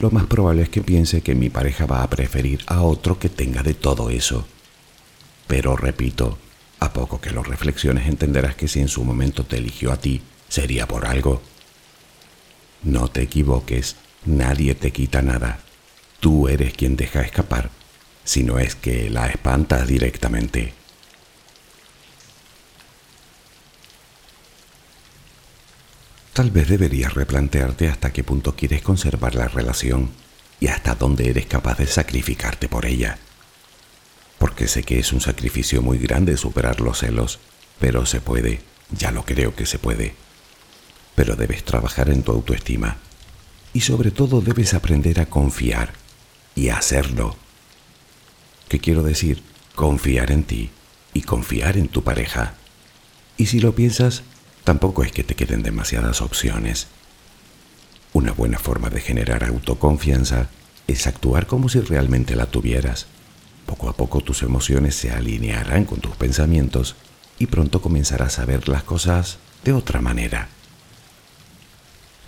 lo 0.00 0.10
más 0.10 0.26
probable 0.26 0.62
es 0.62 0.70
que 0.70 0.82
piense 0.82 1.20
que 1.20 1.36
mi 1.36 1.48
pareja 1.48 1.86
va 1.86 2.02
a 2.02 2.10
preferir 2.10 2.64
a 2.66 2.82
otro 2.82 3.20
que 3.20 3.28
tenga 3.28 3.62
de 3.62 3.74
todo 3.74 4.10
eso. 4.10 4.48
Pero 5.46 5.76
repito, 5.76 6.38
a 6.80 6.92
poco 6.92 7.20
que 7.20 7.30
lo 7.30 7.44
reflexiones 7.44 8.08
entenderás 8.08 8.56
que 8.56 8.66
si 8.66 8.80
en 8.80 8.88
su 8.88 9.04
momento 9.04 9.44
te 9.44 9.58
eligió 9.58 9.92
a 9.92 10.00
ti, 10.00 10.22
sería 10.48 10.88
por 10.88 11.06
algo. 11.06 11.40
No 12.82 13.08
te 13.08 13.22
equivoques, 13.22 13.96
nadie 14.24 14.74
te 14.74 14.92
quita 14.92 15.20
nada. 15.22 15.60
Tú 16.20 16.48
eres 16.48 16.74
quien 16.74 16.96
deja 16.96 17.22
escapar, 17.22 17.70
si 18.24 18.44
no 18.44 18.58
es 18.58 18.74
que 18.74 19.10
la 19.10 19.26
espantas 19.26 19.86
directamente. 19.86 20.74
Tal 26.32 26.52
vez 26.52 26.68
deberías 26.68 27.14
replantearte 27.14 27.88
hasta 27.88 28.12
qué 28.12 28.22
punto 28.22 28.54
quieres 28.54 28.82
conservar 28.82 29.34
la 29.34 29.48
relación 29.48 30.10
y 30.60 30.68
hasta 30.68 30.94
dónde 30.94 31.30
eres 31.30 31.46
capaz 31.46 31.78
de 31.78 31.86
sacrificarte 31.88 32.68
por 32.68 32.86
ella. 32.86 33.18
Porque 34.38 34.68
sé 34.68 34.84
que 34.84 35.00
es 35.00 35.12
un 35.12 35.20
sacrificio 35.20 35.82
muy 35.82 35.98
grande 35.98 36.36
superar 36.36 36.80
los 36.80 37.00
celos, 37.00 37.40
pero 37.80 38.06
se 38.06 38.20
puede, 38.20 38.60
ya 38.92 39.10
lo 39.10 39.24
creo 39.24 39.56
que 39.56 39.66
se 39.66 39.80
puede 39.80 40.27
pero 41.18 41.34
debes 41.34 41.64
trabajar 41.64 42.10
en 42.10 42.22
tu 42.22 42.30
autoestima 42.30 42.96
y 43.72 43.80
sobre 43.80 44.12
todo 44.12 44.40
debes 44.40 44.72
aprender 44.72 45.18
a 45.18 45.26
confiar 45.26 45.92
y 46.54 46.68
a 46.68 46.76
hacerlo. 46.76 47.34
¿Qué 48.68 48.78
quiero 48.78 49.02
decir? 49.02 49.42
Confiar 49.74 50.30
en 50.30 50.44
ti 50.44 50.70
y 51.14 51.22
confiar 51.22 51.76
en 51.76 51.88
tu 51.88 52.04
pareja. 52.04 52.54
Y 53.36 53.46
si 53.46 53.58
lo 53.58 53.74
piensas, 53.74 54.22
tampoco 54.62 55.02
es 55.02 55.10
que 55.10 55.24
te 55.24 55.34
queden 55.34 55.64
demasiadas 55.64 56.22
opciones. 56.22 56.86
Una 58.12 58.30
buena 58.30 58.60
forma 58.60 58.88
de 58.88 59.00
generar 59.00 59.42
autoconfianza 59.42 60.50
es 60.86 61.08
actuar 61.08 61.48
como 61.48 61.68
si 61.68 61.80
realmente 61.80 62.36
la 62.36 62.46
tuvieras. 62.46 63.06
Poco 63.66 63.88
a 63.88 63.96
poco 63.96 64.20
tus 64.20 64.44
emociones 64.44 64.94
se 64.94 65.10
alinearán 65.10 65.84
con 65.84 65.98
tus 65.98 66.14
pensamientos 66.14 66.94
y 67.40 67.46
pronto 67.46 67.82
comenzarás 67.82 68.38
a 68.38 68.44
ver 68.44 68.68
las 68.68 68.84
cosas 68.84 69.38
de 69.64 69.72
otra 69.72 70.00
manera 70.00 70.50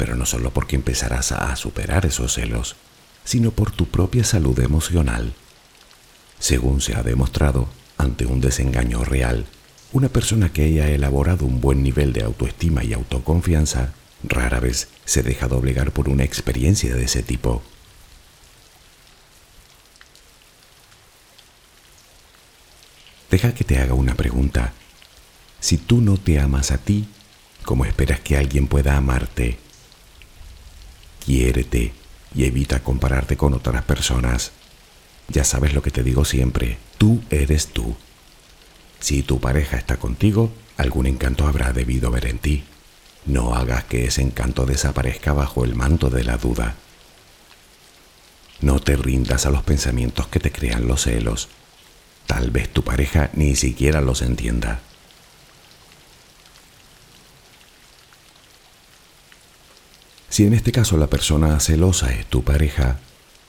pero 0.00 0.16
no 0.16 0.24
solo 0.24 0.50
porque 0.50 0.76
empezarás 0.76 1.30
a 1.30 1.54
superar 1.56 2.06
esos 2.06 2.32
celos, 2.32 2.74
sino 3.22 3.50
por 3.50 3.70
tu 3.70 3.84
propia 3.84 4.24
salud 4.24 4.58
emocional. 4.60 5.34
Según 6.38 6.80
se 6.80 6.94
ha 6.94 7.02
demostrado, 7.02 7.68
ante 7.98 8.24
un 8.24 8.40
desengaño 8.40 9.04
real, 9.04 9.44
una 9.92 10.08
persona 10.08 10.54
que 10.54 10.62
haya 10.64 10.88
elaborado 10.88 11.44
un 11.44 11.60
buen 11.60 11.82
nivel 11.82 12.14
de 12.14 12.22
autoestima 12.22 12.82
y 12.82 12.94
autoconfianza 12.94 13.92
rara 14.24 14.58
vez 14.58 14.88
se 15.04 15.22
deja 15.22 15.48
doblegar 15.48 15.92
por 15.92 16.08
una 16.08 16.24
experiencia 16.24 16.94
de 16.94 17.04
ese 17.04 17.22
tipo. 17.22 17.62
Deja 23.30 23.52
que 23.52 23.64
te 23.64 23.76
haga 23.76 23.92
una 23.92 24.14
pregunta. 24.14 24.72
Si 25.60 25.76
tú 25.76 26.00
no 26.00 26.16
te 26.16 26.40
amas 26.40 26.70
a 26.70 26.78
ti, 26.78 27.06
¿cómo 27.66 27.84
esperas 27.84 28.20
que 28.20 28.38
alguien 28.38 28.66
pueda 28.66 28.96
amarte? 28.96 29.58
Quiérete 31.24 31.92
y 32.34 32.44
evita 32.44 32.80
compararte 32.82 33.36
con 33.36 33.54
otras 33.54 33.82
personas. 33.84 34.52
Ya 35.28 35.44
sabes 35.44 35.74
lo 35.74 35.82
que 35.82 35.90
te 35.90 36.02
digo 36.02 36.24
siempre, 36.24 36.78
tú 36.98 37.22
eres 37.30 37.68
tú. 37.68 37.96
Si 38.98 39.22
tu 39.22 39.40
pareja 39.40 39.76
está 39.76 39.96
contigo, 39.96 40.52
algún 40.76 41.06
encanto 41.06 41.46
habrá 41.46 41.72
debido 41.72 42.10
ver 42.10 42.26
en 42.26 42.38
ti. 42.38 42.64
No 43.26 43.54
hagas 43.54 43.84
que 43.84 44.06
ese 44.06 44.22
encanto 44.22 44.66
desaparezca 44.66 45.32
bajo 45.32 45.64
el 45.64 45.74
manto 45.74 46.10
de 46.10 46.24
la 46.24 46.36
duda. 46.36 46.74
No 48.60 48.80
te 48.80 48.96
rindas 48.96 49.46
a 49.46 49.50
los 49.50 49.62
pensamientos 49.62 50.26
que 50.28 50.40
te 50.40 50.52
crean 50.52 50.86
los 50.86 51.02
celos. 51.02 51.48
Tal 52.26 52.50
vez 52.50 52.68
tu 52.68 52.82
pareja 52.84 53.30
ni 53.32 53.56
siquiera 53.56 54.00
los 54.00 54.22
entienda. 54.22 54.80
Si 60.30 60.46
en 60.46 60.54
este 60.54 60.70
caso 60.70 60.96
la 60.96 61.08
persona 61.08 61.58
celosa 61.58 62.14
es 62.14 62.24
tu 62.26 62.44
pareja, 62.44 63.00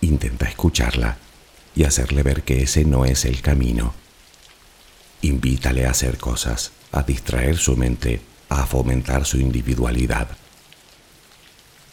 intenta 0.01 0.47
escucharla 0.47 1.19
y 1.75 1.83
hacerle 1.83 2.23
ver 2.23 2.41
que 2.41 2.63
ese 2.63 2.85
no 2.85 3.05
es 3.05 3.23
el 3.25 3.41
camino. 3.41 3.93
Invítale 5.21 5.85
a 5.85 5.91
hacer 5.91 6.17
cosas, 6.17 6.71
a 6.91 7.03
distraer 7.03 7.57
su 7.57 7.77
mente, 7.77 8.19
a 8.49 8.65
fomentar 8.65 9.25
su 9.25 9.37
individualidad. 9.37 10.27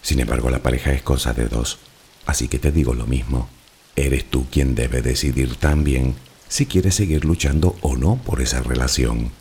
Sin 0.01 0.20
embargo, 0.20 0.48
la 0.48 0.62
pareja 0.62 0.90
es 0.92 1.03
cosa 1.03 1.35
de 1.35 1.48
dos, 1.48 1.81
así 2.24 2.48
que 2.48 2.59
te 2.59 2.72
digo 2.72 2.94
lo 2.94 3.07
mismo. 3.07 3.51
Eres 3.94 4.24
tú 4.31 4.46
quien 4.51 4.74
debe 4.74 5.03
decidir 5.03 5.57
también 5.57 6.14
si 6.48 6.64
quieres 6.64 6.94
seguir 6.94 7.27
luchando 7.27 7.77
o 7.83 7.98
no 7.98 8.16
por 8.16 8.40
esa 8.40 8.62
relación. 8.62 9.33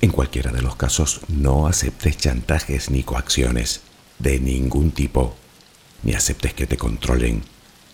En 0.00 0.10
cualquiera 0.10 0.50
de 0.50 0.62
los 0.62 0.74
casos, 0.74 1.20
no 1.28 1.68
aceptes 1.68 2.16
chantajes 2.16 2.90
ni 2.90 3.04
coacciones 3.04 3.82
de 4.22 4.38
ningún 4.38 4.92
tipo, 4.92 5.34
ni 6.04 6.14
aceptes 6.14 6.54
que 6.54 6.66
te 6.66 6.76
controlen, 6.76 7.42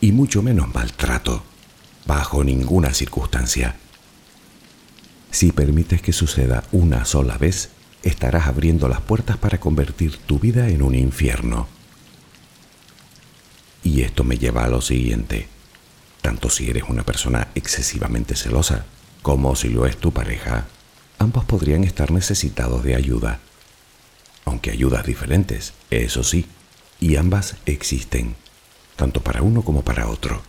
y 0.01 0.13
mucho 0.13 0.43
menos 0.43 0.73
maltrato, 0.73 1.43
bajo 2.07 2.45
ninguna 2.45 2.93
circunstancia. 2.93 3.77
Si 5.31 5.53
permites 5.53 6.03
que 6.03 6.13
suceda 6.13 6.65
una 6.71 7.05
sola 7.05 7.39
vez, 7.39 7.71
estarás 8.03 8.47
abriendo 8.47 8.89
las 8.89 9.01
puertas 9.01 9.39
para 9.39 9.59
convertir 9.59 10.19
tu 10.19 10.39
vida 10.39 10.69
en 10.69 10.83
un 10.83 10.95
infierno. 10.95 11.67
Y 13.83 14.03
esto 14.03 14.23
me 14.23 14.39
lleva 14.39 14.65
a 14.65 14.69
lo 14.69 14.81
siguiente. 14.81 15.49
Tanto 16.21 16.51
si 16.51 16.69
eres 16.69 16.85
una 16.89 17.05
persona 17.05 17.49
excesivamente 17.55 18.37
celosa 18.37 18.85
como 19.23 19.57
si 19.57 19.69
lo 19.69 19.87
es 19.87 19.97
tu 19.97 20.13
pareja, 20.13 20.67
ambos 21.19 21.45
podrían 21.45 21.85
estar 21.85 22.11
necesitados 22.11 22.85
de 22.85 22.95
ayuda 22.95 23.41
aunque 24.49 24.71
ayudas 24.71 25.05
diferentes, 25.07 25.75
eso 25.91 26.25
sí, 26.25 26.47
y 27.01 27.17
ambas 27.17 27.57
existen, 27.67 28.35
tanto 28.97 29.23
para 29.23 29.43
uno 29.43 29.63
como 29.63 29.83
para 29.83 30.09
otro. 30.09 30.43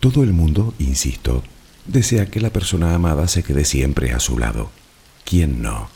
Todo 0.00 0.22
el 0.22 0.32
mundo, 0.32 0.74
insisto, 0.78 1.42
desea 1.86 2.26
que 2.26 2.40
la 2.40 2.50
persona 2.50 2.94
amada 2.94 3.28
se 3.28 3.42
quede 3.42 3.64
siempre 3.64 4.12
a 4.12 4.20
su 4.20 4.38
lado. 4.38 4.70
¿Quién 5.24 5.62
no? 5.62 5.88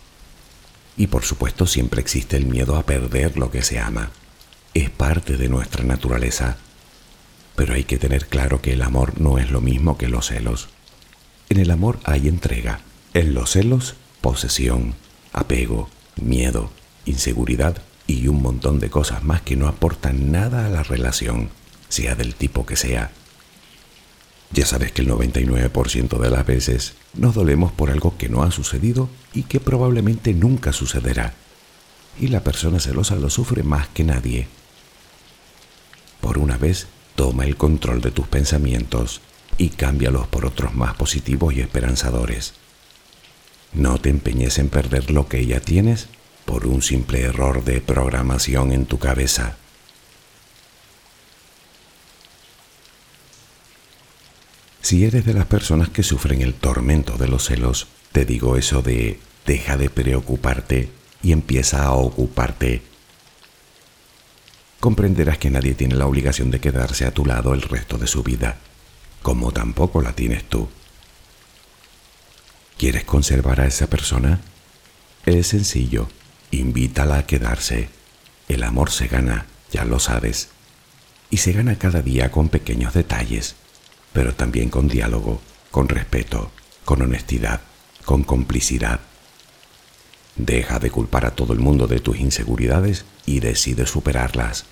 Y 0.96 1.08
por 1.08 1.24
supuesto 1.24 1.66
siempre 1.66 2.00
existe 2.00 2.36
el 2.36 2.46
miedo 2.46 2.76
a 2.76 2.84
perder 2.84 3.36
lo 3.36 3.50
que 3.50 3.62
se 3.62 3.78
ama. 3.78 4.10
Es 4.72 4.88
parte 4.90 5.36
de 5.36 5.48
nuestra 5.48 5.84
naturaleza. 5.84 6.56
Pero 7.54 7.74
hay 7.74 7.84
que 7.84 7.98
tener 7.98 8.26
claro 8.26 8.62
que 8.62 8.72
el 8.72 8.82
amor 8.82 9.20
no 9.20 9.38
es 9.38 9.50
lo 9.50 9.60
mismo 9.60 9.98
que 9.98 10.08
los 10.08 10.28
celos. 10.28 10.68
En 11.50 11.58
el 11.58 11.70
amor 11.70 11.98
hay 12.04 12.28
entrega, 12.28 12.80
en 13.14 13.32
los 13.32 13.52
celos, 13.52 13.94
posesión, 14.20 14.94
apego, 15.32 15.88
miedo, 16.20 16.70
inseguridad 17.06 17.82
y 18.06 18.28
un 18.28 18.42
montón 18.42 18.80
de 18.80 18.90
cosas 18.90 19.24
más 19.24 19.40
que 19.40 19.56
no 19.56 19.66
aportan 19.66 20.30
nada 20.30 20.66
a 20.66 20.68
la 20.68 20.82
relación, 20.82 21.48
sea 21.88 22.14
del 22.14 22.34
tipo 22.34 22.66
que 22.66 22.76
sea. 22.76 23.12
Ya 24.52 24.66
sabes 24.66 24.92
que 24.92 25.02
el 25.02 25.10
99% 25.10 26.18
de 26.18 26.30
las 26.30 26.46
veces 26.46 26.94
nos 27.14 27.34
dolemos 27.34 27.72
por 27.72 27.90
algo 27.90 28.16
que 28.16 28.28
no 28.28 28.42
ha 28.42 28.50
sucedido 28.50 29.08
y 29.32 29.44
que 29.44 29.60
probablemente 29.60 30.32
nunca 30.34 30.72
sucederá. 30.72 31.34
Y 32.20 32.28
la 32.28 32.40
persona 32.40 32.80
celosa 32.80 33.16
lo 33.16 33.30
sufre 33.30 33.62
más 33.62 33.88
que 33.88 34.04
nadie. 34.04 34.48
Por 36.20 36.38
una 36.38 36.56
vez, 36.56 36.88
toma 37.14 37.44
el 37.44 37.56
control 37.56 38.00
de 38.00 38.10
tus 38.10 38.26
pensamientos 38.26 39.20
y 39.58 39.70
cámbialos 39.70 40.28
por 40.28 40.46
otros 40.46 40.74
más 40.74 40.94
positivos 40.94 41.52
y 41.52 41.60
esperanzadores. 41.60 42.54
No 43.74 43.98
te 43.98 44.08
empeñes 44.08 44.58
en 44.58 44.70
perder 44.70 45.10
lo 45.10 45.28
que 45.28 45.44
ya 45.44 45.60
tienes 45.60 46.08
por 46.44 46.66
un 46.66 46.80
simple 46.80 47.20
error 47.20 47.64
de 47.64 47.80
programación 47.82 48.72
en 48.72 48.86
tu 48.86 48.98
cabeza. 48.98 49.56
Si 54.80 55.04
eres 55.04 55.26
de 55.26 55.34
las 55.34 55.44
personas 55.44 55.90
que 55.90 56.02
sufren 56.02 56.40
el 56.40 56.54
tormento 56.54 57.18
de 57.18 57.28
los 57.28 57.44
celos, 57.44 57.88
te 58.12 58.24
digo 58.24 58.56
eso 58.56 58.80
de 58.80 59.20
deja 59.44 59.76
de 59.76 59.90
preocuparte 59.90 60.88
y 61.22 61.32
empieza 61.32 61.84
a 61.84 61.92
ocuparte. 61.92 62.82
Comprenderás 64.80 65.38
que 65.38 65.50
nadie 65.50 65.74
tiene 65.74 65.96
la 65.96 66.06
obligación 66.06 66.50
de 66.50 66.60
quedarse 66.60 67.04
a 67.04 67.10
tu 67.10 67.26
lado 67.26 67.52
el 67.52 67.62
resto 67.62 67.98
de 67.98 68.06
su 68.06 68.22
vida, 68.22 68.58
como 69.28 69.52
tampoco 69.52 70.00
la 70.00 70.14
tienes 70.14 70.42
tú. 70.48 70.70
¿Quieres 72.78 73.04
conservar 73.04 73.60
a 73.60 73.66
esa 73.66 73.86
persona? 73.86 74.40
Es 75.26 75.48
sencillo, 75.48 76.08
invítala 76.50 77.18
a 77.18 77.26
quedarse. 77.26 77.90
El 78.48 78.62
amor 78.62 78.90
se 78.90 79.06
gana, 79.06 79.44
ya 79.70 79.84
lo 79.84 79.98
sabes, 79.98 80.48
y 81.28 81.36
se 81.36 81.52
gana 81.52 81.76
cada 81.76 82.00
día 82.00 82.30
con 82.30 82.48
pequeños 82.48 82.94
detalles 82.94 83.54
pero 84.14 84.34
también 84.34 84.70
con 84.70 84.88
diálogo, 84.88 85.42
con 85.70 85.90
respeto, 85.90 86.50
con 86.86 87.02
honestidad, 87.02 87.60
con 88.06 88.24
complicidad. 88.24 89.00
Deja 90.36 90.78
de 90.78 90.90
culpar 90.90 91.26
a 91.26 91.32
todo 91.32 91.52
el 91.52 91.58
mundo 91.58 91.86
de 91.86 92.00
tus 92.00 92.18
inseguridades 92.18 93.04
y 93.26 93.40
decide 93.40 93.86
superarlas. 93.86 94.64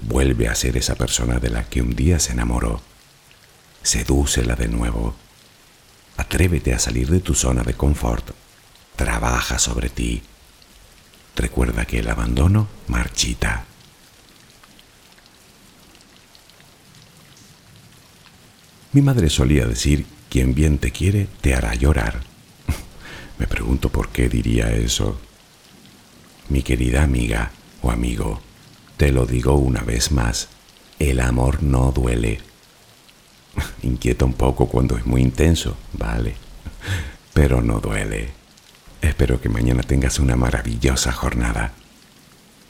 Vuelve 0.00 0.48
a 0.48 0.56
ser 0.56 0.76
esa 0.76 0.96
persona 0.96 1.38
de 1.38 1.50
la 1.50 1.62
que 1.68 1.80
un 1.80 1.94
día 1.94 2.18
se 2.18 2.32
enamoró. 2.32 2.82
Sedúcela 3.86 4.56
de 4.56 4.66
nuevo. 4.66 5.14
Atrévete 6.16 6.74
a 6.74 6.78
salir 6.80 7.08
de 7.08 7.20
tu 7.20 7.34
zona 7.34 7.62
de 7.62 7.74
confort. 7.74 8.32
Trabaja 8.96 9.60
sobre 9.60 9.90
ti. 9.90 10.22
Recuerda 11.36 11.84
que 11.84 12.00
el 12.00 12.08
abandono 12.08 12.66
marchita. 12.88 13.64
Mi 18.90 19.02
madre 19.02 19.30
solía 19.30 19.66
decir, 19.66 20.04
quien 20.30 20.52
bien 20.52 20.78
te 20.78 20.90
quiere, 20.90 21.28
te 21.40 21.54
hará 21.54 21.72
llorar. 21.76 22.22
Me 23.38 23.46
pregunto 23.46 23.88
por 23.88 24.08
qué 24.08 24.28
diría 24.28 24.72
eso. 24.72 25.20
Mi 26.48 26.64
querida 26.64 27.04
amiga 27.04 27.52
o 27.82 27.92
amigo, 27.92 28.40
te 28.96 29.12
lo 29.12 29.26
digo 29.26 29.54
una 29.54 29.82
vez 29.82 30.10
más, 30.10 30.48
el 30.98 31.20
amor 31.20 31.62
no 31.62 31.92
duele. 31.92 32.55
Inquieta 33.82 34.24
un 34.24 34.34
poco 34.34 34.66
cuando 34.66 34.96
es 34.96 35.06
muy 35.06 35.22
intenso, 35.22 35.76
vale, 35.92 36.34
pero 37.32 37.62
no 37.62 37.80
duele. 37.80 38.30
Espero 39.00 39.40
que 39.40 39.48
mañana 39.48 39.82
tengas 39.82 40.18
una 40.18 40.36
maravillosa 40.36 41.12
jornada. 41.12 41.72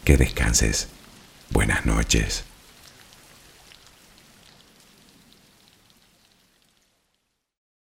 Que 0.04 0.16
descanses. 0.16 0.88
Buenas 1.50 1.86
noches. 1.86 2.44